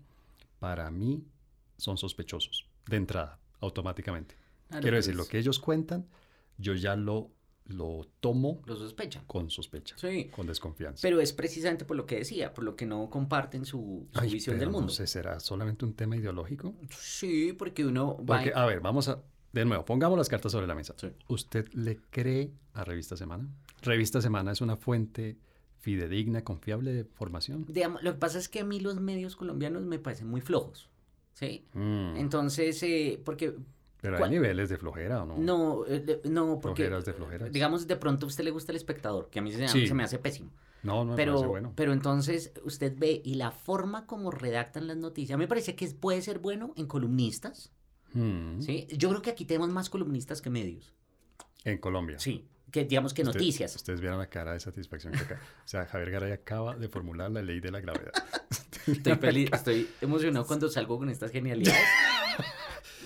[0.58, 1.24] para mí
[1.76, 4.36] son sospechosos de entrada, automáticamente.
[4.68, 6.06] Claro, Quiero pues, decir, lo que ellos cuentan,
[6.58, 7.30] yo ya lo
[7.64, 9.24] lo tomo Lo sospechan.
[9.26, 10.28] con sospecha, Sí.
[10.34, 11.00] con desconfianza.
[11.00, 14.32] Pero es precisamente por lo que decía, por lo que no comparten su, su Ay,
[14.32, 14.86] visión pero del mundo.
[14.88, 16.74] No sé, ¿será solamente un tema ideológico?
[16.90, 18.38] Sí, porque uno va...
[18.38, 19.22] Porque, a ver, vamos a...
[19.52, 20.94] De nuevo, pongamos las cartas sobre la mesa.
[20.96, 21.08] Sí.
[21.28, 23.48] ¿Usted le cree a Revista Semana?
[23.82, 25.36] Revista Semana es una fuente
[25.78, 27.66] fidedigna, confiable de formación.
[27.68, 30.88] Digamos, lo que pasa es que a mí los medios colombianos me parecen muy flojos.
[31.34, 31.64] ¿Sí?
[31.74, 33.54] Mm, Entonces, eh, porque
[34.00, 35.38] pero hay ¿cuál- niveles de flojera, ¿o no?
[35.38, 37.52] no, eh, no, porque Flojeras de flojeras.
[37.52, 39.86] digamos de pronto a usted le gusta el espectador, que a mí se, Sí.
[39.86, 40.50] se me hace pésimo.
[40.82, 41.72] No, no me Pero, parece bueno.
[41.74, 45.74] pero entonces usted ve y la forma como redactan las noticias, a mí me parece
[45.74, 47.72] que puede ser bueno en columnistas,
[48.14, 48.86] Mm, ¿sí?
[48.90, 50.92] Yo creo que aquí tenemos más columnistas que medios,
[51.64, 52.18] En Colombia.
[52.18, 53.74] sí, que digamos que Usted- noticias.
[53.76, 55.40] Ustedes vieron la cara de satisfacción que acá.
[55.64, 58.12] O sea, Javier Garay acaba de formular la ley de la gravedad.
[58.86, 61.80] Estoy feliz, estoy emocionado cuando salgo con estas genialidades.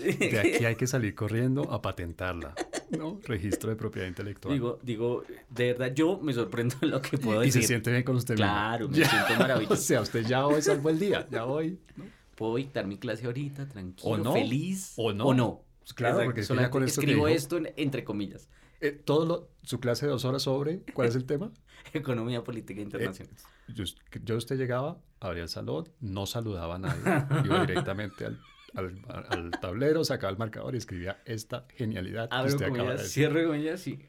[0.02, 2.54] De aquí hay que salir corriendo a patentarla.
[2.90, 3.18] ¿no?
[3.24, 4.52] Registro de propiedad intelectual.
[4.54, 7.62] Digo, digo, de verdad, yo me sorprendo en lo que puedo y decir.
[7.62, 8.46] se siente bien con usted mismo.
[8.46, 9.08] Claro, me Ya.
[9.10, 9.76] siento O maravilloso.
[9.76, 11.26] sea, usted ya hoy salvó el día.
[11.30, 11.78] Ya hoy.
[11.96, 12.04] ¿no?
[12.36, 14.92] Puedo dictar mi clase ahorita, tranquilo, O no, feliz.
[14.96, 15.24] o no.
[15.26, 15.62] O no.
[15.80, 18.48] Pues claro, Exacto, porque es que ya solamente con esto escribo esto en- entre comillas.
[18.80, 21.50] Eh, todo lo- su clase de dos horas sobre, ¿cuál es el tema?
[21.94, 23.32] Economía política internacional.
[23.68, 23.84] Yo,
[24.22, 27.00] yo usted llegaba, abría el salón, no saludaba a nadie,
[27.44, 28.38] iba directamente al,
[28.74, 33.10] al- al tablero, sacaba el marcador y escribía esta genialidad Abro de comillas, decir.
[33.30, 34.00] cierro comillas y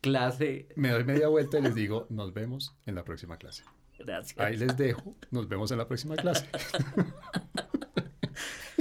[0.00, 0.68] clase.
[0.76, 3.64] Me doy media vuelta y les digo, nos vemos en la próxima clase.
[4.04, 4.38] Gracias.
[4.38, 6.46] Ahí les dejo, nos vemos en la próxima clase.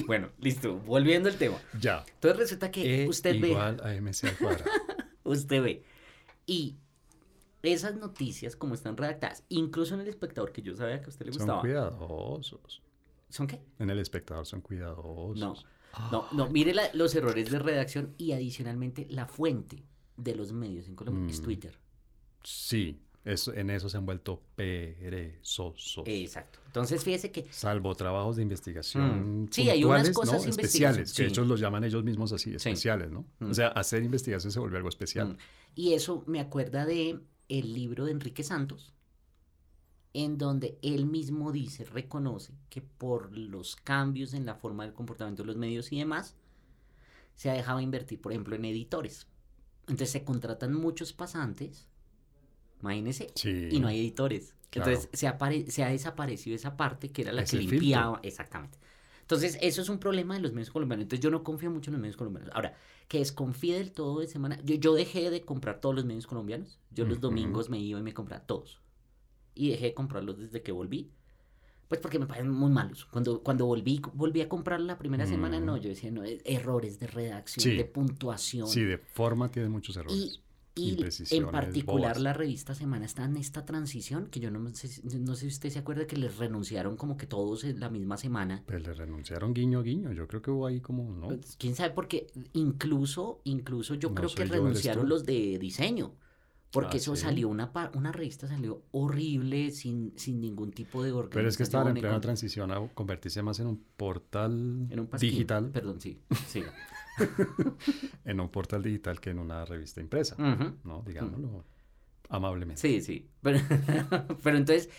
[0.08, 0.78] Bueno, listo.
[0.80, 1.58] Volviendo al tema.
[1.80, 2.04] Ya.
[2.16, 4.64] Entonces resulta que E usted ve, igual a MC al cuadrado.
[5.24, 5.84] usted ve.
[6.48, 6.78] Y
[7.62, 11.26] esas noticias, como están redactadas, incluso en el espectador, que yo sabía que a usted
[11.28, 11.62] le Son gustaba.
[11.62, 12.82] cuidadosos.
[13.30, 13.62] ¿Son qué?
[13.78, 15.38] En el espectador son cuidadosos.
[15.38, 15.54] No.
[16.12, 19.84] No, no, mire la- los errores de redacción y adicionalmente la fuente
[20.18, 21.44] de los medios en Colombia es Mm.
[21.44, 21.80] Twitter.
[22.44, 26.04] Sí, eso, en eso se han vuelto perezosos.
[26.08, 26.60] Exacto.
[26.68, 29.44] Entonces fíjese que Salvo trabajos de investigación.
[29.44, 29.50] Mm.
[29.52, 30.50] Sí, hay unas cosas ¿no?
[30.50, 31.40] especiales, investigación, que sí.
[31.40, 33.26] ellos los llaman ellos mismos así, especiales, ¿no?
[33.40, 33.52] Mm.
[33.52, 35.30] O sea, hacer investigación se vuelve algo especial.
[35.30, 35.38] Mm.
[35.76, 38.94] Y eso me acuerda de el libro de Enrique Santos,
[40.14, 45.44] en donde él mismo dice, reconoce que por los cambios en la forma del comportamiento
[45.44, 46.36] de los medios y demás,
[47.36, 49.28] se ha dejado invertir, por ejemplo, en editores.
[49.82, 51.88] Entonces se contratan muchos pasantes,
[52.82, 53.70] imagínense, Sí.
[53.72, 54.54] y no hay editores.
[54.70, 54.92] Claro.
[54.92, 57.80] Entonces se, apare- se ha desaparecido esa parte que era la Ese que filtro.
[57.80, 58.20] limpiaba.
[58.24, 58.78] Exactamente.
[59.22, 61.04] Entonces, eso es un problema de los medios colombianos.
[61.04, 62.50] Entonces, yo no confío mucho en los medios colombianos.
[62.56, 62.74] Ahora,
[63.08, 64.60] que desconfíe del todo de semana.
[64.64, 66.80] Yo, yo dejé de comprar todos los medios colombianos.
[66.90, 67.28] Yo los Ujú.
[67.28, 68.82] domingos me iba y me compraba todos.
[69.54, 71.12] Y dejé de comprarlos desde que volví.
[71.88, 73.06] Pues porque me parecen muy malos.
[73.06, 75.66] Cuando, cuando volví, volví a comprar la primera semana, Mm.
[75.66, 77.76] no, yo decía, no, eh, errores de redacción, Sí.
[77.76, 78.68] de puntuación.
[78.68, 80.16] Sí, de forma tiene muchos errores.
[80.18, 80.40] Y,
[80.76, 80.98] y
[81.32, 82.22] en particular bobas.
[82.22, 85.48] la revista Semana está en esta transición, que yo no sé, si- no sé si
[85.48, 88.64] usted se acuerda que les renunciaron como que todos en la misma semana.
[88.66, 90.14] Pues le renunciaron guiño guiño.
[90.14, 91.28] Yo creo que hubo ahí como, ¿no?
[91.28, 91.94] Pues, ¿Quién sabe?
[91.94, 96.14] Porque incluso, incluso yo No creo que yo, renunciaron los de diseño.
[96.72, 97.24] Porque Ah, eso ¿sí?
[97.24, 101.32] salió, una, una revista salió horrible, sin, sin ningún tipo de organización.
[101.34, 105.08] Pero es que estaban en plena transición a convertirse más en un portal en un
[105.08, 105.32] pasquín.
[105.32, 106.20] digital, Perdón, sí.
[106.48, 106.62] sí.
[108.26, 110.36] en un portal digital que en una revista impresa.
[110.84, 111.04] ¿no?
[111.06, 111.66] Digámoslo
[112.30, 112.82] amablemente.
[112.82, 113.28] Sí, sí.
[113.42, 113.60] Pero,
[114.44, 114.90] pero entonces,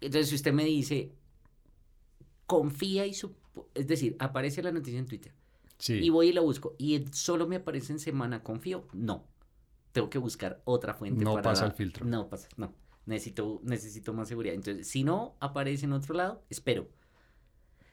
[0.00, 1.12] entonces, si usted me dice,
[2.46, 3.34] confía y su...
[3.74, 5.32] Es decir, aparece la noticia en Twitter
[5.78, 5.94] Sí.
[5.94, 8.86] y voy y la busco y solo me aparece en semana, confío.
[8.92, 9.26] No.
[9.92, 11.24] Tengo que buscar otra fuente.
[11.24, 12.06] No para pasa el filtro.
[12.06, 12.72] No pasa, no.
[13.06, 14.54] Necesito, necesito más seguridad.
[14.54, 16.88] Entonces, si no aparece en otro lado, espero.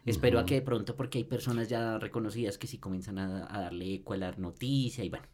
[0.05, 3.61] Espero a que de pronto, porque hay personas ya reconocidas que sí comienzan a, a
[3.61, 5.25] darle eco a la noticia y bueno.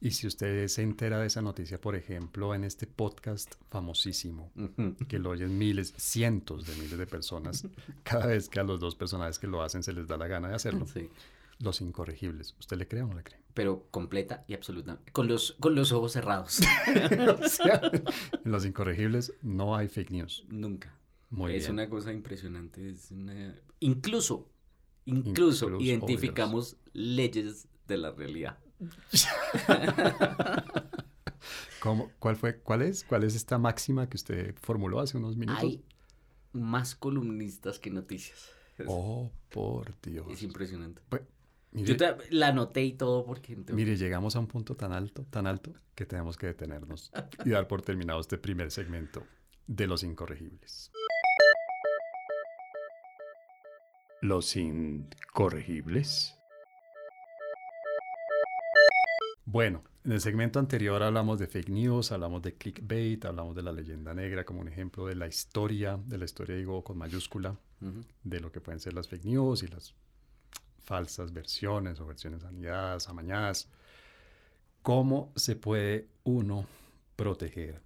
[0.00, 4.52] Y si usted se entera de esa noticia, por ejemplo, en este podcast famosísimo,
[5.08, 7.66] que lo oyen miles, cientos de miles de personas,
[8.04, 10.48] cada vez que a los dos personajes que lo hacen se les da la gana
[10.48, 11.08] de hacerlo, Sí.
[11.58, 13.38] los incorregibles, ¿usted le cree o no le cree?
[13.54, 15.00] pero completa y absoluta.
[15.10, 16.60] Con los, con los ojos cerrados.
[17.42, 17.80] O sea,
[18.44, 20.44] en los incorregibles no hay fake news.
[20.48, 20.94] Nunca.
[21.30, 21.72] Muy es bien.
[21.72, 22.88] una cosa impresionante.
[22.88, 23.52] Es una...
[23.80, 24.48] Incluso,
[25.04, 28.58] incluso, Incluso, identificamos leyes de la realidad.
[31.80, 33.04] ¿Cómo- cuál, fue, ¿Cuál es?
[33.04, 35.62] ¿Cuál es esta máxima que usted formuló hace unos minutos?
[35.62, 35.82] Hay
[36.52, 38.50] más columnistas que noticias.
[38.86, 40.26] Oh, por Dios.
[40.30, 41.02] es impresionante.
[41.08, 41.22] Pues,
[41.72, 43.56] mire, Yo te- la anoté y todo porque...
[43.72, 47.10] mire, llegamos a un punto tan alto, tan alto, que tenemos que detenernos
[47.44, 49.24] y dar por terminado este primer segmento
[49.66, 50.90] de los incorregibles.
[54.20, 56.36] Los incorregibles.
[59.44, 63.70] Bueno, en el segmento anterior hablamos de fake news, hablamos de clickbait, hablamos de la
[63.70, 67.56] leyenda negra como un ejemplo de la historia, de la historia digo con mayúscula,
[68.24, 69.94] de lo que pueden ser las fake news y las
[70.82, 73.68] falsas versiones o versiones anidadas, amañadas.
[74.82, 76.66] ¿Cómo se puede uno
[77.14, 77.80] proteger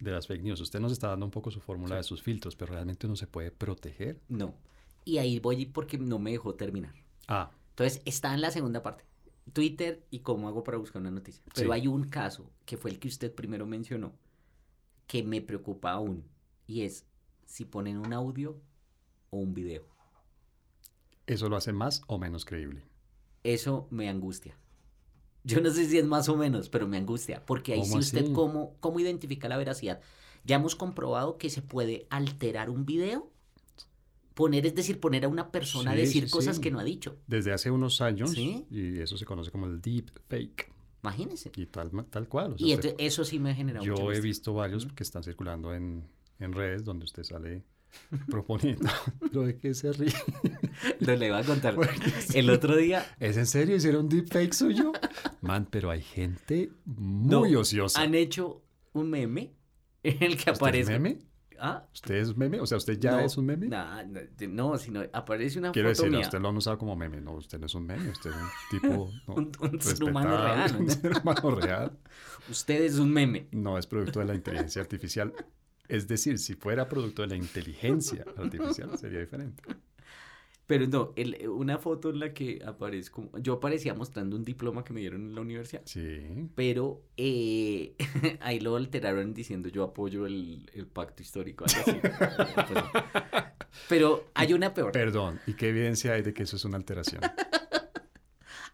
[0.00, 0.60] de las fake news?
[0.62, 3.26] Usted nos está dando un poco su fórmula de sus filtros, pero realmente uno se
[3.26, 4.18] puede proteger.
[4.28, 4.54] No.
[5.08, 6.94] Y ahí voy porque no me dejó terminar.
[7.28, 9.04] Ah, Entonces, está en la segunda parte.
[9.54, 11.42] Twitter y cómo hago para buscar una noticia.
[11.54, 11.80] Pero Sí.
[11.80, 14.12] hay un caso que fue el que usted primero mencionó
[15.06, 16.24] que me preocupa aún.
[16.66, 17.06] Y es
[17.46, 18.60] si ponen un audio
[19.30, 19.86] o un video.
[21.26, 22.84] eso lo hace más o menos creíble.
[23.44, 24.58] Eso me angustia.
[25.44, 27.46] Yo no sé si es más o menos, pero me angustia.
[27.46, 28.32] Porque ahí ¿Cómo sí usted así?
[28.34, 30.00] cómo, cómo identifica la veracidad.
[30.44, 33.30] Ya hemos comprobado que se puede alterar un video.
[34.38, 36.62] Poner, es decir, poner a una persona a decir sí, cosas sí.
[36.62, 37.18] que no ha dicho.
[37.26, 38.64] Desde hace unos años, Sí.
[38.70, 40.72] y eso se conoce como el deep fake,
[41.02, 41.50] Imagínense.
[41.56, 42.52] y tal, tal cual.
[42.52, 45.24] o sea, Y eso sí me ha generado mucha yo he visto varios que están
[45.24, 46.04] circulando en,
[46.38, 47.64] en redes donde usted sale
[48.30, 48.88] proponiendo.
[49.20, 50.12] ¿Pero de qué se ríe?
[51.00, 51.74] No le iba a contar.
[52.20, 52.38] Sí.
[52.38, 53.74] El otro día ¿Es en serio?
[53.74, 54.92] ¿Hicieron un deepfake suyo?
[55.40, 58.00] Man, pero hay gente muy No, ociosa.
[58.00, 59.52] han hecho un meme
[60.04, 60.92] en el que ¿Usted es aparece.
[61.00, 61.18] meme?
[61.60, 61.84] ¿Ah?
[61.92, 62.60] ¿Usted es meme?
[62.60, 63.68] O sea, ¿usted ya No, es un meme?
[63.68, 66.26] nah, no, no, sino aparece una Quiero foto decir, mía.
[66.26, 67.20] usted lo han usado como meme.
[67.20, 68.10] No, usted no es un meme.
[68.10, 68.48] Usted es un
[68.80, 70.76] tipo no, Un- un ser humano real.
[70.78, 71.98] Un ser humano real.
[72.50, 73.48] Usted es un meme.
[73.52, 75.32] No es producto de la inteligencia artificial.
[75.88, 79.62] Es decir, si fuera producto de la inteligencia artificial, sería diferente.
[80.68, 83.28] Pero no, el- una foto en la que aparezco.
[83.40, 85.82] Yo aparecía mostrando un diploma que me dieron en la universidad.
[85.86, 86.20] Sí.
[86.54, 87.96] Pero eh,
[88.40, 91.64] ahí lo alteraron diciendo yo apoyo el, el pacto histórico.
[91.64, 91.80] así.
[93.88, 94.92] Pero hay una peor.
[94.92, 97.22] Perdón, ¿y qué evidencia hay de que eso es una alteración?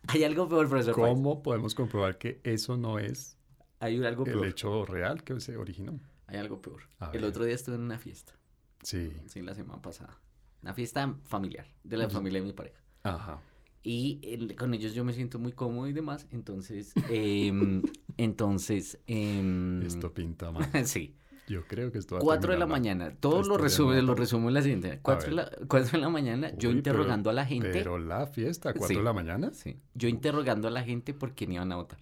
[0.08, 0.94] Hay algo peor, profesor.
[0.94, 3.38] ¿Cómo podemos comprobar que eso no es
[3.80, 4.46] Hay algo el peor.
[4.46, 5.98] hecho real que se originó?
[6.26, 6.82] Hay algo peor.
[6.98, 7.24] A El ver.
[7.24, 8.34] otro día estuve en una fiesta.
[8.82, 9.10] Sí.
[9.26, 10.20] Sí, la semana pasada.
[10.64, 12.80] Una fiesta familiar, de la familia de mi pareja.
[13.02, 13.38] Ajá.
[13.82, 16.26] Y con ellos yo me siento muy cómodo y demás.
[16.30, 17.82] Entonces, em,
[18.16, 20.66] entonces, em, Esto pinta mal.
[20.86, 21.14] sí.
[21.48, 23.14] Yo creo que esto va a 4 de la mañana.
[23.14, 25.00] Todo lo resume, lo resumo en la siguiente.
[25.02, 27.68] 4 de, la, cuatro de la mañana, yo interrogando pero- a la gente.
[27.70, 28.94] Pero la fiesta, ¿a 4 Sí.
[28.94, 29.52] de la mañana?
[29.52, 29.78] Sí.
[29.92, 31.98] Yo interrogando a la gente por quién iban a votar.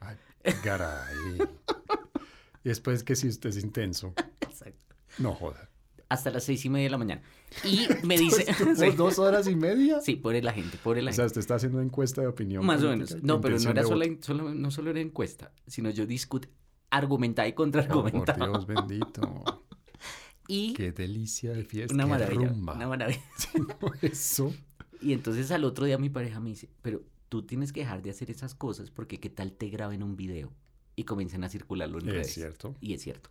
[0.00, 0.16] Ay,
[0.64, 1.14] garay.
[1.36, 1.38] y
[2.70, 4.14] después que si usted es intenso.
[4.40, 4.96] Exacto.
[5.18, 5.68] No joda.
[6.08, 7.22] Hasta las seis y media de la mañana.
[7.64, 8.46] Y me dice.
[8.76, 10.00] ¿Por dos horas y media?
[10.00, 11.16] sí, pobre la gente, pobre la O gente.
[11.16, 12.64] sea, usted está haciendo una encuesta de opinión.
[12.64, 13.22] Más o menos.
[13.22, 16.48] No, pero no era solo, solo- no solo era encuesta, sino yo discutí,
[16.90, 18.46] argumentaba y Oh, por contraargumentaba.
[18.46, 19.44] Dios bendito.
[20.48, 21.92] y Qué delicia de fiesta.
[21.94, 22.74] una maravilla, rumba.
[22.74, 23.20] una maravilla.
[23.54, 24.54] No, Eso.
[25.02, 28.10] Y entonces al otro día mi pareja me dice, pero tú tienes que dejar de
[28.10, 30.52] hacer esas cosas porque qué tal te graben un video
[30.94, 32.28] y comiencen a circularlo en redes.
[32.28, 32.74] Es cierto.
[32.80, 33.28] Y es cierto.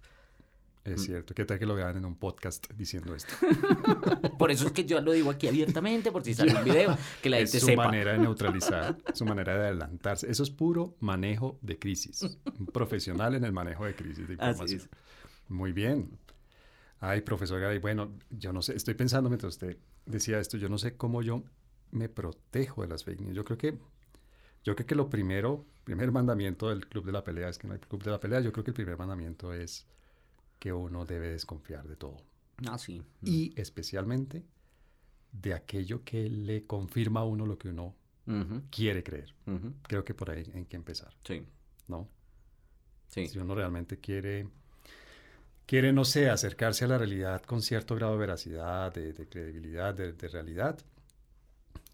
[0.85, 1.05] Es Mm.
[1.05, 1.33] cierto.
[1.33, 3.33] ¿Qué tal que lo vean en un podcast diciendo esto?
[4.39, 7.29] Por eso es que yo lo digo aquí abiertamente, por si sale un video, que
[7.29, 7.85] la es gente su sepa.
[7.85, 10.29] manera de neutralizar, su manera de adelantarse.
[10.29, 12.37] Eso es puro manejo de crisis.
[12.59, 14.79] Un profesional en el manejo de crisis de Así información.
[14.81, 14.89] es.
[15.49, 16.19] Muy bien.
[16.99, 20.77] Ay, profesor Garay, bueno, yo no sé, estoy pensando mientras usted decía esto, yo no
[20.77, 21.43] sé cómo yo
[21.91, 23.35] me protejo de las fake news.
[23.35, 23.77] Yo creo que,
[24.63, 27.73] yo creo que lo primero, primer mandamiento del club de la pelea es que no
[27.73, 28.39] hay club de la pelea.
[28.41, 29.85] Yo creo que el primer mandamiento es
[30.59, 32.17] que uno debe desconfiar de todo.
[32.67, 33.01] Ah, sí.
[33.23, 34.43] Y especialmente
[35.31, 37.95] de aquello que le confirma a uno lo que uno
[38.71, 39.33] quiere creer.
[39.83, 41.43] Creo que por ahí hay que empezar, Sí,
[41.87, 42.07] ¿no?
[43.07, 43.27] sí.
[43.27, 44.47] Si uno realmente quiere,
[45.67, 49.93] quiere, no sé, acercarse a la realidad con cierto grado de veracidad, de, de credibilidad,
[49.93, 50.79] de, de realidad,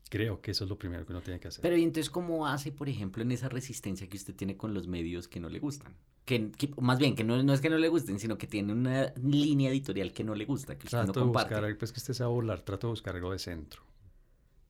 [0.10, 1.62] creo que eso es lo primero que uno tiene que hacer.
[1.62, 4.88] Pero ¿y entonces cómo hace, por ejemplo, en esa resistencia que usted tiene con los
[4.88, 5.93] medios que no le gustan?
[6.31, 8.71] Que, que- más bien, que no, no es que no le gusten, sino que tiene
[8.71, 11.49] una línea editorial que no le gusta, que usted trato no de comparte.
[11.49, 13.81] buscar, algo- pues que usted se va a burlar, trato de buscar algo de centro.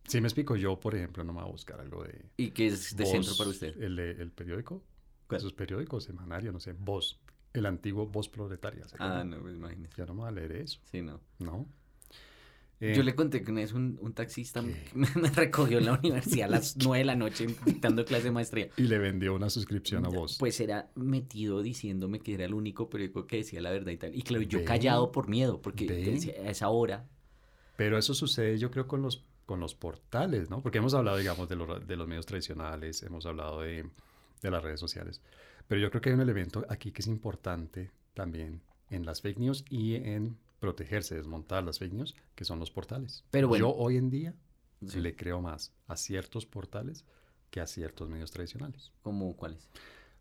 [0.07, 2.25] Si me explico, yo, por ejemplo, no me voy a buscar algo de...
[2.37, 3.79] ¿Y que es de Voz, centro para usted?
[3.79, 4.81] El, de- el periódico,
[5.27, 5.37] ¿Cuál?
[5.37, 7.19] esos periódicos, semanario, no sé, Voz,
[7.53, 8.87] el antiguo Voz Proletaria.
[8.87, 9.93] ¿se Ah, no, pues imagínese.
[9.97, 11.19] Ya no me voy a leer eso, Sí, no.
[11.37, 11.67] ¿no?
[12.81, 14.63] Yo Eh, le conté que una vez un, un taxista
[14.95, 18.69] me, recogió en la universidad a las 9 de la noche dictando clase de maestría.
[18.75, 20.37] Y le vendió una suscripción a Voz.
[20.39, 24.15] Pues era metido diciéndome que era el único periódico que decía la verdad y tal.
[24.15, 27.07] Y claro, yo callado por miedo, porque decía, a esa hora.
[27.77, 30.63] Pero eso sucede, yo creo, con los, con los portales, ¿no?
[30.63, 33.85] Porque hemos hablado, digamos, de los, de los medios tradicionales, hemos hablado de,
[34.41, 35.21] de las redes sociales.
[35.67, 39.37] Pero yo creo que hay un elemento aquí que es importante también en las fake
[39.37, 43.25] news y en protegerse, desmontar las fake news, que son los portales.
[43.31, 43.65] Pero bueno.
[43.67, 44.33] Yo hoy en día
[44.87, 44.99] Sí.
[45.01, 47.03] le creo más a ciertos portales
[47.49, 48.91] que a ciertos medios tradicionales.
[49.01, 49.67] ¿Cómo cuáles?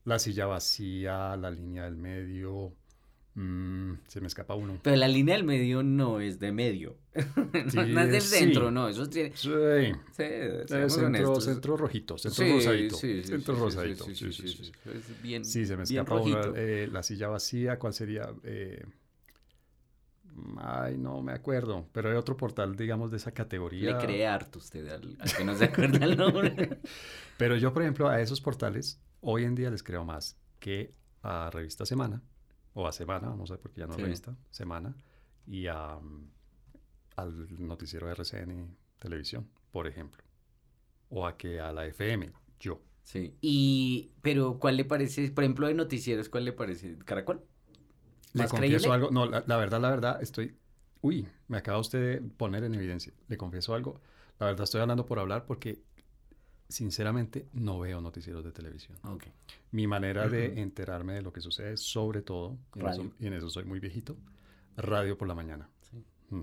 [0.04, 2.72] La silla vacía, la línea del medio,
[3.34, 4.78] mm, se me escapa uno.
[4.82, 6.96] Pero la línea del medio no es de medio.
[7.74, 8.36] no, no es del sí.
[8.38, 8.88] centro, no.
[8.88, 9.36] Eso tiene.
[9.36, 9.50] Sí,
[10.12, 10.24] Sí,
[10.66, 12.96] centro, centro rojito, centro Sí, rosadito.
[12.96, 14.04] sí, sí, centro sí, sí, rosadito.
[14.04, 14.64] sí, Sí, sí, sí, sí, sí.
[14.64, 14.90] sí.
[14.90, 16.54] Es bien, Sí, se me bien escapa rojito.
[16.56, 18.30] eh, la silla vacía, ¿cuál sería?
[18.42, 18.82] Eh,
[20.58, 23.92] ay, no me acuerdo, pero hay otro portal, digamos, de esa categoría.
[23.98, 26.80] Le cree harto usted al, al que no se acuerda el nombre.
[27.36, 31.50] Pero yo, por ejemplo, a esos portales, hoy en día les creo más que a
[31.50, 32.22] Revista Semana,
[32.74, 34.00] o a Semana, vamos a ver, porque ya no Sí.
[34.00, 34.94] es Revista, Semana,
[35.46, 36.30] y a, mm,
[37.16, 40.22] al noticiero RCN Televisión, por ejemplo,
[41.08, 42.82] o a que a la FM, yo.
[43.02, 43.34] Sí.
[43.40, 45.30] Y, pero, ¿cuál le parece?
[45.30, 46.98] Por ejemplo, de noticieros, ¿cuál le parece?
[46.98, 47.42] ¿Caracol?
[48.32, 48.94] Le ¿Más confieso creíble?
[48.94, 50.56] algo, no, la, la verdad, la verdad, estoy,
[51.00, 54.00] uy, me acaba usted de poner en evidencia, le confieso algo,
[54.38, 55.82] la verdad estoy hablando por hablar porque,
[56.68, 58.96] sinceramente, no veo noticieros de televisión.
[59.04, 59.24] Ok.
[59.72, 63.32] Mi manera de enterarme de lo que sucede, sobre todo, y en, eso, y en
[63.34, 64.16] eso soy muy viejito,
[64.76, 65.68] radio por la mañana.
[65.80, 66.04] Sí.
[66.30, 66.42] Mm.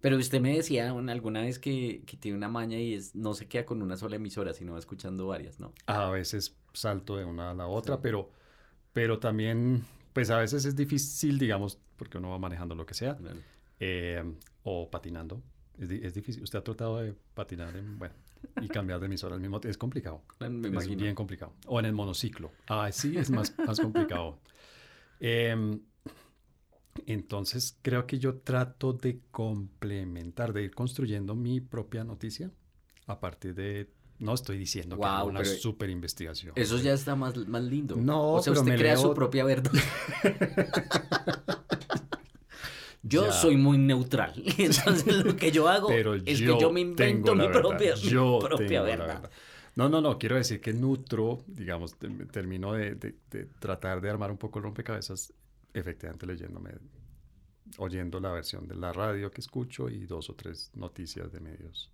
[0.00, 3.34] Pero usted me decía un- alguna vez que, que tiene una maña y es no
[3.34, 5.72] se queda con una sola emisora, sino va escuchando varias, ¿no?
[5.86, 8.00] A veces salto de una a la otra, Sí.
[8.02, 8.30] pero,
[8.92, 13.18] pero también, pues a veces es difícil, digamos, porque uno va manejando lo que sea,
[13.78, 14.22] eh,
[14.64, 15.42] o patinando.
[15.78, 16.42] Es, di- es difícil.
[16.42, 18.14] Usted ha tratado de patinar en, bueno,
[18.60, 19.70] y cambiar de emisora al mismo tiempo.
[19.70, 20.22] Es complicado.
[20.40, 21.02] Me es imagino.
[21.02, 21.54] bien complicado.
[21.66, 22.50] O en el monociclo.
[22.68, 24.38] Ah, sí, es más, más complicado.
[25.22, 25.80] Em,
[27.06, 32.50] entonces, creo que yo trato de complementar, de ir construyendo mi propia noticia
[33.06, 33.90] a partir de...
[34.20, 36.52] No estoy diciendo que haga una super investigación.
[36.54, 37.96] Eso ya está más, más lindo.
[37.96, 39.72] No, o sea, pero usted me crea leo- su propia verdad.
[43.02, 43.32] Yo Ya.
[43.32, 44.34] soy muy neutral.
[44.58, 47.60] Entonces lo que yo hago Pero es yo que yo me invento mi verdad.
[47.60, 49.06] propia, mi propia verdad.
[49.06, 49.30] verdad.
[49.74, 54.10] No, no, no, quiero decir que nutro, digamos, te- termino de, de- de tratar de
[54.10, 55.32] armar un poco el rompecabezas,
[55.72, 56.72] efectivamente leyéndome,
[57.78, 61.90] oyendo la versión de la radio que escucho y dos o tres noticias de medios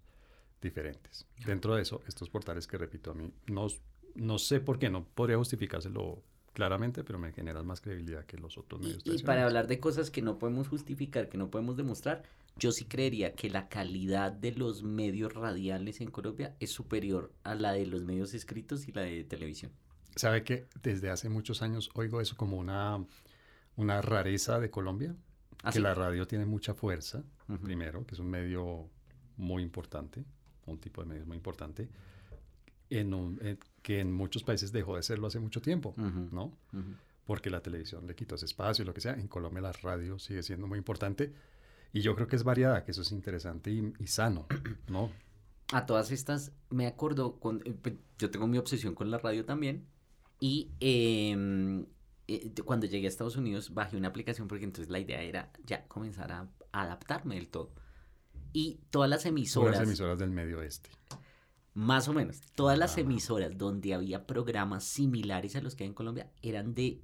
[0.60, 1.26] diferentes.
[1.44, 3.66] Dentro de eso, estos portales que repito a mí, no,
[4.14, 8.56] no sé por qué, no podría justificárselo claramente, pero me generan más credibilidad que los
[8.56, 9.02] otros medios.
[9.04, 12.22] Y, y para hablar de cosas que no podemos justificar, que no podemos demostrar,
[12.58, 17.54] yo sí creería que la calidad de los medios radiales en Colombia es superior a
[17.54, 19.72] la de los medios escritos y la de televisión.
[20.14, 23.04] ¿Sabe que desde hace muchos años oigo eso como una,
[23.76, 25.14] una rareza de Colombia?
[25.62, 25.82] ¿Ah, que sí?
[25.82, 27.22] la radio tiene mucha fuerza,
[27.62, 28.88] primero, que es un medio
[29.36, 30.24] muy importante,
[30.66, 31.88] un tipo de medio muy importante,
[32.90, 36.28] en un- en- que en muchos países dejó de serlo hace mucho tiempo, Ujú.
[36.32, 36.44] ¿no?
[36.72, 36.94] Ujú.
[37.24, 39.14] Porque la televisión le quitó ese espacio y lo que sea.
[39.14, 41.32] En Colombia la radio sigue siendo muy importante
[41.92, 44.46] y yo creo que es variada, que eso es interesante y, y sano,
[44.88, 45.10] ¿no?
[45.72, 49.44] a todas estas me acuerdo, con, eh, pe- yo tengo mi obsesión con la radio
[49.44, 49.84] también
[50.38, 51.86] y em,
[52.28, 55.84] eh, cuando llegué a Estados Unidos bajé una aplicación porque entonces la idea era ya
[55.88, 57.72] comenzar a adaptarme del todo.
[58.56, 60.88] Y todas las emisoras, las emisoras del medio oeste.
[61.74, 63.00] más o menos, todas las Ah.
[63.02, 67.02] emisoras donde había programas similares a los que hay en Colombia eran de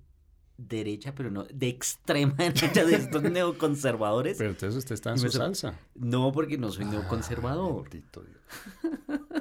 [0.56, 4.38] derecha, pero no, de extrema derecha, de estos neoconservadores.
[4.38, 5.78] Pero entonces usted está en su salsa.
[5.94, 7.90] No, porque no soy Ah, neoconservador.
[7.90, 8.04] Dios.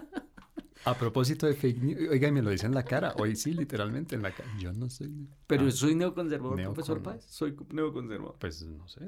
[0.84, 3.54] A propósito de fake news, oiga, y me lo dice en la cara, hoy sí,
[3.54, 4.50] literalmente en la cara.
[4.60, 5.72] Yo no soy, Pero Ah.
[5.72, 7.24] soy neoconservador, Neocon- profesor Páez.
[7.26, 8.36] Soy neoconservador.
[8.40, 9.02] pues no sé.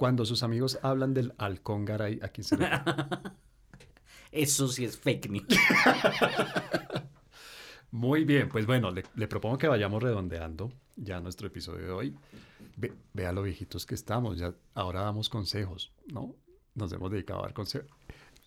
[0.00, 2.66] Cuando sus amigos hablan del halcón garay, ¿a quién se le
[4.32, 5.46] Eso sí es fake news.
[7.90, 12.16] Muy bien, pues bueno, le, le propongo que vayamos redondeando ya nuestro episodio de hoy.
[12.78, 16.34] Ve- vea lo viejitos que estamos, ya ahora damos consejos, ¿no?
[16.74, 17.90] Nos hemos dedicado a dar consejos.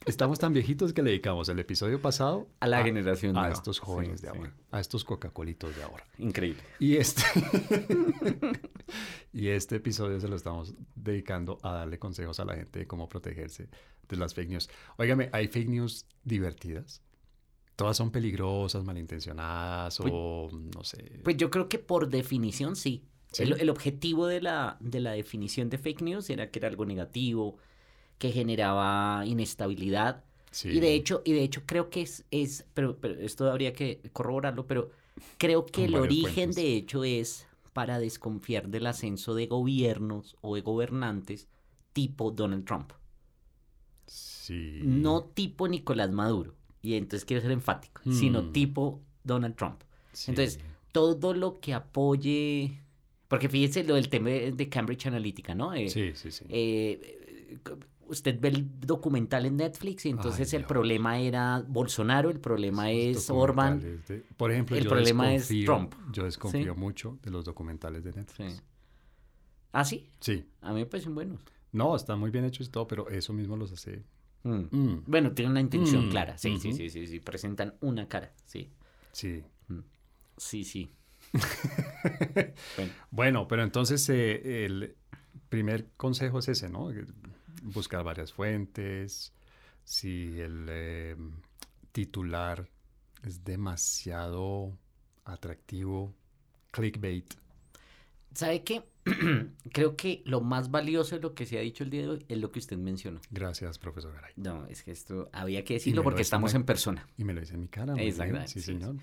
[0.08, 4.22] Estamos tan viejitos que le dedicamos el episodio pasado A la generación a estos jóvenes
[4.22, 4.38] Sí, de sí.
[4.39, 6.04] ahora, a estos Coca-Colitos de ahora.
[6.18, 6.64] Increíble.
[6.80, 7.22] Y este,
[9.34, 13.10] y este episodio se lo estamos dedicando a darle consejos a la gente de cómo
[13.10, 13.70] protegerse
[14.08, 14.70] de las fake news.
[14.98, 17.02] Óigame, ¿hay fake news divertidas?
[17.76, 21.20] ¿Todas son peligrosas, malintencionadas o no sé?
[21.24, 23.04] Pues yo creo que por definición sí.
[23.32, 23.44] Sí.
[23.44, 26.86] El, el objetivo de la, de la definición de fake news era que era algo
[26.86, 27.58] negativo,
[28.20, 30.24] que generaba inestabilidad.
[30.52, 30.70] Sí.
[30.70, 34.02] Y de hecho, y de hecho creo que es, es pero, pero esto habría que
[34.14, 34.91] corroborarlo, pero
[35.39, 36.56] creo que el origen fuentes.
[36.56, 41.47] de hecho es para desconfiar del ascenso de gobiernos o de gobernantes
[41.93, 42.91] tipo Donald Trump.
[44.05, 44.80] Sí.
[44.84, 46.55] No tipo Nicolás Maduro.
[46.82, 48.51] Y entonces quiero ser enfático, sino Hmm.
[48.51, 49.82] tipo Donald Trump.
[50.11, 50.32] Sí.
[50.32, 50.59] Entonces,
[50.91, 52.80] todo lo que apoye.
[53.30, 55.74] Porque fíjense lo del tema de de Cambridge Analytica, ¿no?
[55.74, 56.45] Eh, sí, sí, sí.
[56.49, 57.57] eh,
[58.08, 60.70] usted ve el documental en Netflix y entonces Ay, el Dios.
[60.70, 63.80] problema era Bolsonaro, el problema Esos es Orban.
[63.80, 65.93] de- por ejemplo, el yo problema es Trump.
[66.12, 66.80] Yo desconfío ¿Sí?
[66.80, 68.54] mucho de los documentales de Netflix.
[68.56, 68.62] Sí.
[69.72, 70.45] Ah, sí, Sí.
[70.62, 71.41] a mí me parecen buenos.
[71.72, 74.04] No, están muy bien hechos y todo, pero eso mismo los hace.
[74.43, 74.66] Mm.
[74.72, 76.38] Mm, Bueno, tienen una intención Mm, clara.
[76.38, 77.20] Sí, sí, sí, sí, sí.
[77.20, 78.32] Presentan una cara.
[78.45, 78.70] Sí,
[79.12, 79.43] sí.
[80.38, 80.91] sí, sí.
[82.78, 84.95] bueno, Bueno, pero entonces eh, el
[85.49, 86.89] primer consejo es ese, ¿no?
[87.62, 89.34] Buscar varias fuentes.
[89.84, 91.16] Si el eh,
[91.91, 92.68] titular
[93.24, 94.78] es demasiado
[95.26, 96.14] atractivo,
[96.72, 97.34] clickbait.
[98.34, 98.84] ¿sabe qué?
[99.72, 102.26] Creo que lo más valioso de lo que se ha dicho el día de hoy
[102.28, 103.20] es lo que usted mencionó.
[103.32, 104.34] Gracias, profesor Garay.
[104.38, 107.08] No, es que esto había que decirlo lo porque estamos en persona.
[107.18, 107.93] Y me lo dice en mi cara.
[107.97, 108.95] Exactamente, Sí, sí, señor.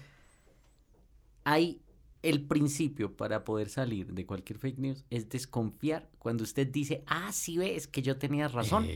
[1.44, 1.80] Hay
[2.22, 7.32] el principio para poder salir de cualquier fake news es desconfiar cuando usted dice, ah,
[7.32, 8.86] sí ves que yo tenía razón.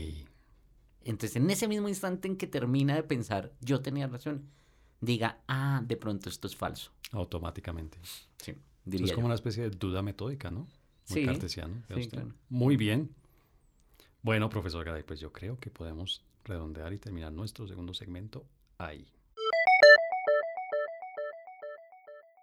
[1.03, 4.49] Entonces, en ese mismo instante en que termina de pensar, yo tenía razón,
[5.01, 6.91] diga, ah, de pronto esto es falso.
[7.11, 7.97] automáticamente.
[8.37, 8.53] Sí,
[8.83, 9.27] diría es como yo.
[9.27, 10.67] una especie de duda metódica, ¿no?
[11.09, 11.83] Muy Sí, cartesiano.
[11.87, 12.33] ¿vea sí, claro.
[12.49, 13.13] Muy bien.
[14.21, 18.45] Bueno, profesor Garay, pues yo creo que podemos redondear y terminar nuestro segundo segmento
[18.79, 19.05] ahí.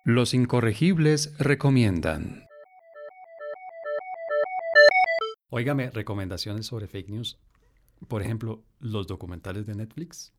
[0.05, 2.47] Los incorregibles recomiendan.
[5.51, 7.39] Óigame, recomendaciones sobre fake news.
[8.09, 10.33] Por ejemplo, los documentales de Netflix.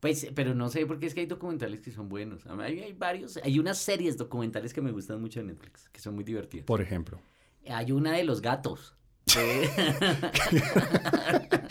[0.00, 2.46] Pues, pero no sé, porque es que hay documentales que son buenos.
[2.46, 6.14] Hay, hay varios, hay unas series documentales que me gustan mucho de Netflix, que son
[6.14, 6.64] muy divertidas.
[6.66, 7.20] Por ejemplo.
[7.68, 8.96] Hay una de los gatos.
[9.26, 9.68] de-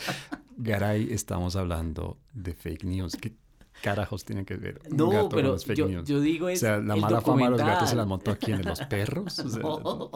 [0.58, 3.16] Garay, estamos hablando de fake news.
[3.16, 3.34] ¿Qué
[3.82, 6.08] carajos tiene que ver un no, gato con pero los fake yo, news?
[6.08, 8.52] yo digo o es sea, la mala fama de los gatos se la montó aquí
[8.52, 9.40] en los perros.
[9.40, 10.12] O sea, No,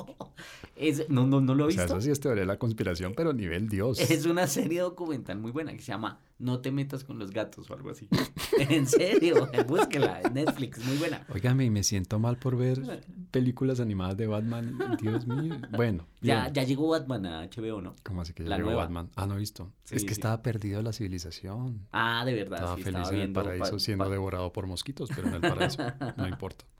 [0.76, 1.97] es- no, no, no lo he o sea, visto.
[1.97, 3.99] eso sí es teoría de la conspiración, pero nivel Dios.
[3.99, 7.69] Es una serie documental muy buena que se llama No te metas con los gatos
[7.69, 8.07] o algo así.
[8.59, 11.25] en serio, búsquela en Netflix, muy buena.
[11.33, 14.77] Óigame, y me siento mal por ver películas animadas de Batman.
[14.99, 15.55] Dios mío.
[15.71, 16.53] Bueno, Ya, bien.
[16.53, 17.95] ya llegó Batman a HBO, ¿no?
[18.03, 18.83] ¿Cómo así que ya la llegó nueva.
[18.85, 19.09] Batman?
[19.15, 19.71] Ah, no he visto.
[19.83, 20.13] Sí, es que sí.
[20.13, 21.87] estaba perdido la civilización.
[21.91, 22.57] Ah, de verdad.
[22.59, 25.35] Estaba sí, feliz estaba en el paraíso pa- siendo pa- devorado por mosquitos, pero en
[25.35, 25.83] el paraíso
[26.17, 26.65] no importa.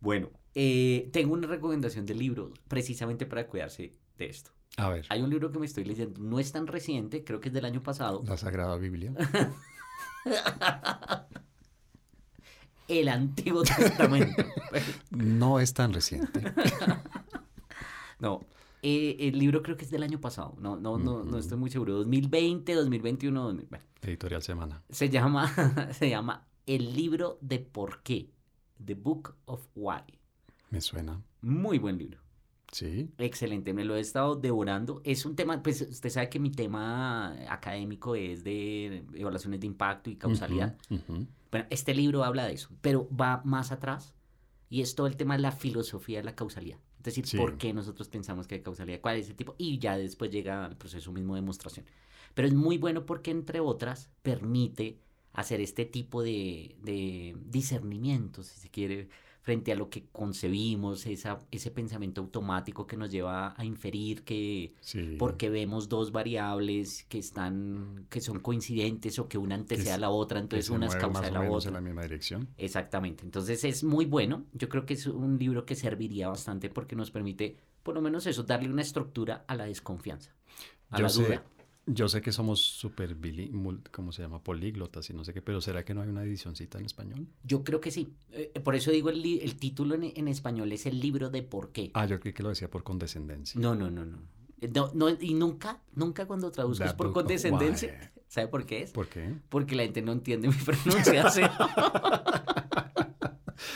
[0.00, 4.50] Bueno, eh, tengo una recomendación de libro precisamente para cuidarse de esto.
[4.76, 7.48] A ver, Hay un libro que me estoy leyendo, no es tan reciente, creo que
[7.48, 9.12] es del año pasado, la Sagrada Biblia.
[12.88, 14.42] El Antiguo Testamento.
[15.10, 16.42] No es tan reciente.
[18.18, 18.40] no,
[18.82, 21.70] eh, el libro creo que es del año pasado, no, no, no, no estoy muy
[21.70, 24.82] seguro, 2020, 2021, 2000, bueno, Editorial Semana.
[24.90, 25.48] se llama,
[25.92, 28.30] se llama El libro de por qué,
[28.84, 30.02] The Book of Why.
[30.70, 31.22] Me suena.
[31.40, 32.18] Muy buen libro.
[32.74, 33.08] Sí.
[33.18, 35.00] Excelente, me lo he estado devorando.
[35.04, 40.10] Es un tema, pues usted sabe que mi tema académico es de evaluaciones de impacto
[40.10, 40.76] y causalidad.
[40.90, 41.26] Ujú, ujú.
[41.52, 44.12] Bueno, este libro habla de eso, pero va más atrás
[44.68, 46.78] y es todo el tema de la filosofía de la causalidad.
[46.98, 47.36] Es decir, Sí.
[47.36, 50.64] por qué nosotros pensamos que hay causalidad, cuál es el tipo, y ya después llega
[50.64, 51.86] al proceso mismo de demostración.
[52.34, 54.98] Pero es muy bueno porque, entre otras, permite
[55.32, 59.08] hacer este tipo de, de discernimiento, si se quiere,
[59.44, 64.72] frente a lo que concebimos, esa, ese pensamiento automático que nos lleva a inferir que
[64.80, 65.16] Sí.
[65.18, 70.08] porque vemos dos variables que están que son coincidentes o que una antecede a la
[70.08, 71.68] otra, entonces una es causa de la otra.
[71.68, 72.48] en la misma dirección.
[72.56, 73.22] Exactamente.
[73.22, 74.46] Entonces es muy bueno.
[74.54, 78.26] Yo creo que es un libro que serviría bastante porque nos permite, por lo menos
[78.26, 80.34] eso, darle una estructura a la desconfianza,
[80.88, 81.44] a Yo la sé, duda.
[81.86, 83.16] Yo sé que somos súper
[83.92, 84.42] ¿cómo se llama?
[84.42, 87.26] Políglotas y no sé qué, pero ¿será que no hay una edicióncita en español?
[87.42, 88.14] Yo creo que sí.
[88.32, 91.90] Eh, por eso digo el, título en, en español es el libro de por qué.
[91.94, 93.60] Ah, yo creí que lo decía por condescendencia.
[93.60, 94.18] No, no, no, no.
[94.60, 98.12] Eh, No, no, y nunca, nunca cuando traduzco es por condescendencia.
[98.28, 98.90] ¿Sabe por qué es?
[98.90, 99.34] ¿Por qué?
[99.48, 101.50] Porque la gente no entiende mi pronunciación.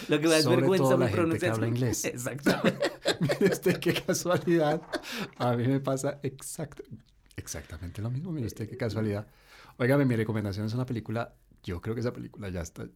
[0.08, 1.54] Lo que me da es Sobre vergüenza todo la gente que pronunciación.
[1.54, 2.04] habla inglés.
[2.06, 2.90] Exactamente.
[3.20, 4.82] Mire usted qué casualidad.
[5.36, 6.82] A mí me pasa exact-
[7.38, 8.32] exactamente lo mismo.
[8.32, 9.26] Mire usted qué casualidad.
[9.78, 11.34] Óigame, mi recomendación es una película.
[11.62, 12.86] Yo creo que esa película ya está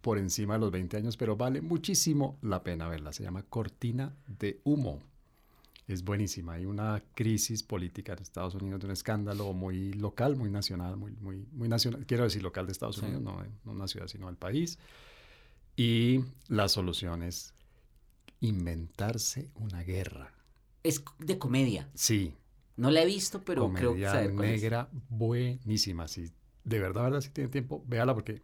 [0.00, 3.12] por encima de los 20 años, pero vale muchísimo la pena verla.
[3.12, 5.00] Se llama Cortina de Humo.
[5.86, 6.54] Es buenísima.
[6.54, 11.12] Hay una crisis política en Estados Unidos de un escándalo muy local, muy nacional, muy,
[11.20, 12.06] muy, muy nacional.
[12.06, 13.02] Quiero decir local de Estados Sí.
[13.04, 14.78] Unidos, no, no una ciudad, sino el país.
[15.76, 17.52] Y la solución es
[18.40, 20.32] inventarse una guerra.
[20.82, 21.88] Es de comedia.
[21.94, 22.34] Sí,
[22.80, 24.62] No la he visto, pero creo que comedia saber cuál es.
[24.62, 26.08] negra buenísima.
[26.08, 26.30] Sí,
[26.64, 28.42] de verdad, verdad, si tiene tiempo, véala porque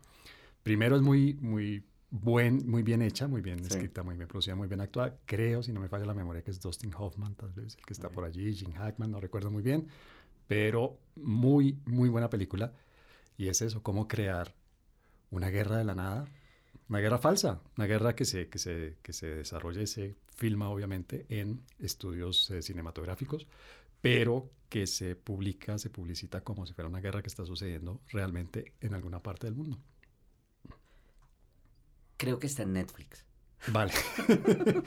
[0.62, 3.64] primero es muy, muy buen, muy bien hecha, muy bien Sí.
[3.74, 5.16] escrita, muy bien producida, muy bien actuada.
[5.26, 7.92] Creo, si no me falla la memoria, que es Dustin Hoffman, tal vez, el que
[7.92, 8.14] está Ok.
[8.14, 9.88] por allí, Jim Hackman, no recuerdo muy bien.
[10.48, 12.72] pero muy, muy buena película.
[13.36, 14.54] Y es eso, cómo crear
[15.32, 16.26] una guerra de la nada,
[16.88, 20.68] una guerra falsa, una guerra que se, que se, que se desarrolla y se filma
[20.70, 23.48] obviamente en estudios eh, cinematográficos,
[24.06, 28.74] pero que se publica, se publicita como si fuera una guerra que está sucediendo realmente
[28.80, 29.78] en alguna parte del mundo.
[32.16, 33.24] Creo que está en Netflix.
[33.68, 33.92] Vale.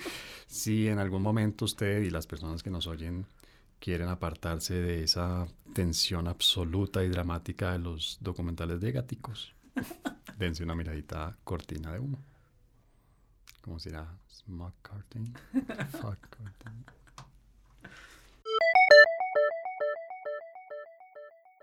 [0.47, 3.25] si en algún momento usted y las personas que nos oyen
[3.79, 9.53] quieren apartarse de esa tensión absoluta y dramática de los documentales de gaticos,
[10.37, 12.23] dense una miradita cortina de humo.
[13.61, 14.17] ¿Cómo será?
[14.29, 15.33] Smog curtain.
[15.91, 16.85] Fuck curtain.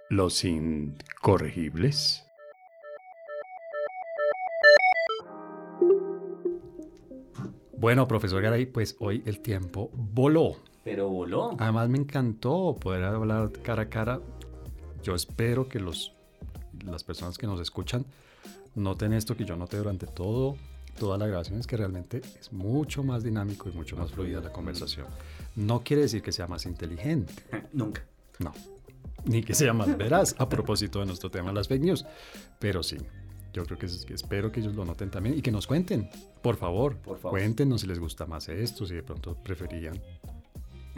[0.08, 2.24] Los incorregibles.
[7.76, 10.56] Bueno, profesor Garay, pues hoy el tiempo voló.
[10.84, 11.56] Pero voló.
[11.58, 14.20] Además me encantó poder hablar cara a cara.
[15.02, 16.12] Yo espero que los,
[16.84, 18.06] las personas que nos escuchan
[18.76, 20.56] noten esto que yo noté durante todo,
[21.00, 24.52] toda la grabación, es que realmente es mucho más dinámico y mucho más fluida la
[24.52, 25.06] conversación.
[25.56, 27.34] No quiere decir que sea más inteligente.
[27.72, 28.04] Nunca.
[28.38, 28.52] No.
[29.26, 32.06] Ni que sea más veraz a propósito de nuestro tema, las fake news.
[32.58, 32.96] Pero sí,
[33.52, 36.08] yo creo que, es, que espero que ellos lo noten también y que nos cuenten,
[36.42, 36.96] por favor.
[36.98, 37.38] Por favor.
[37.38, 40.00] Cuéntenos si les gusta más esto, si de pronto preferían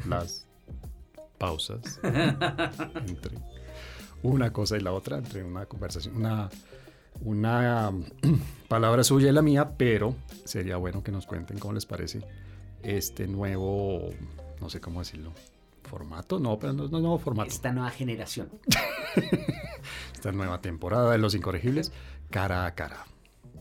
[0.06, 0.46] las
[1.38, 2.00] pausas
[3.06, 3.38] entre
[4.22, 6.50] una cosa y la otra, entre una conversación, una,
[7.22, 7.92] una
[8.68, 10.14] palabra suya y la mía, pero
[10.44, 12.22] sería bueno que nos cuenten cómo les parece
[12.82, 14.10] este nuevo,
[14.60, 15.32] no sé cómo decirlo,
[15.88, 17.48] formato, no, pero no es nuevo formato.
[17.50, 18.48] Esta nueva generación.
[20.14, 21.92] Esta nueva temporada de Los Incorregibles,
[22.30, 23.06] cara a cara.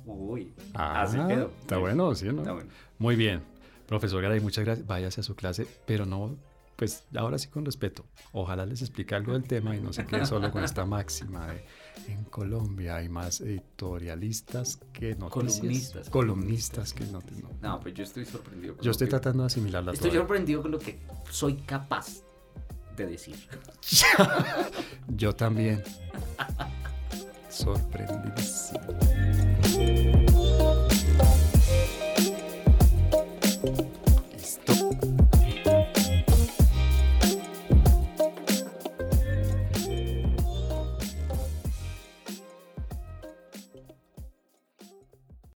[0.06, 1.52] Uy, Ah, así quedó.
[1.62, 2.42] Está bueno, ¿sí o no?
[2.42, 2.70] Está bueno.
[3.00, 3.42] Muy bien.
[3.88, 4.88] Profesor Garay, muchas gracias.
[4.88, 6.36] Váyase a su clase, pero no,
[6.76, 8.06] pues ahora sí con respeto.
[8.32, 11.66] Ojalá les explique algo del tema y no se quede solo con esta máxima de
[12.08, 15.32] en Colombia hay más editorialistas que noticias.
[15.60, 16.10] Columnistas.
[16.10, 17.44] Columnistas que noticias.
[17.62, 17.70] No.
[17.74, 18.76] No, pues yo estoy sorprendido.
[18.76, 20.22] con Yo estoy que- tratando de asimilarla Estoy toda.
[20.22, 21.00] sorprendido con lo que
[21.32, 22.22] soy capaz
[22.96, 23.36] de decir.
[25.10, 25.84] Yo también.
[27.50, 28.82] Sorprendidísimo.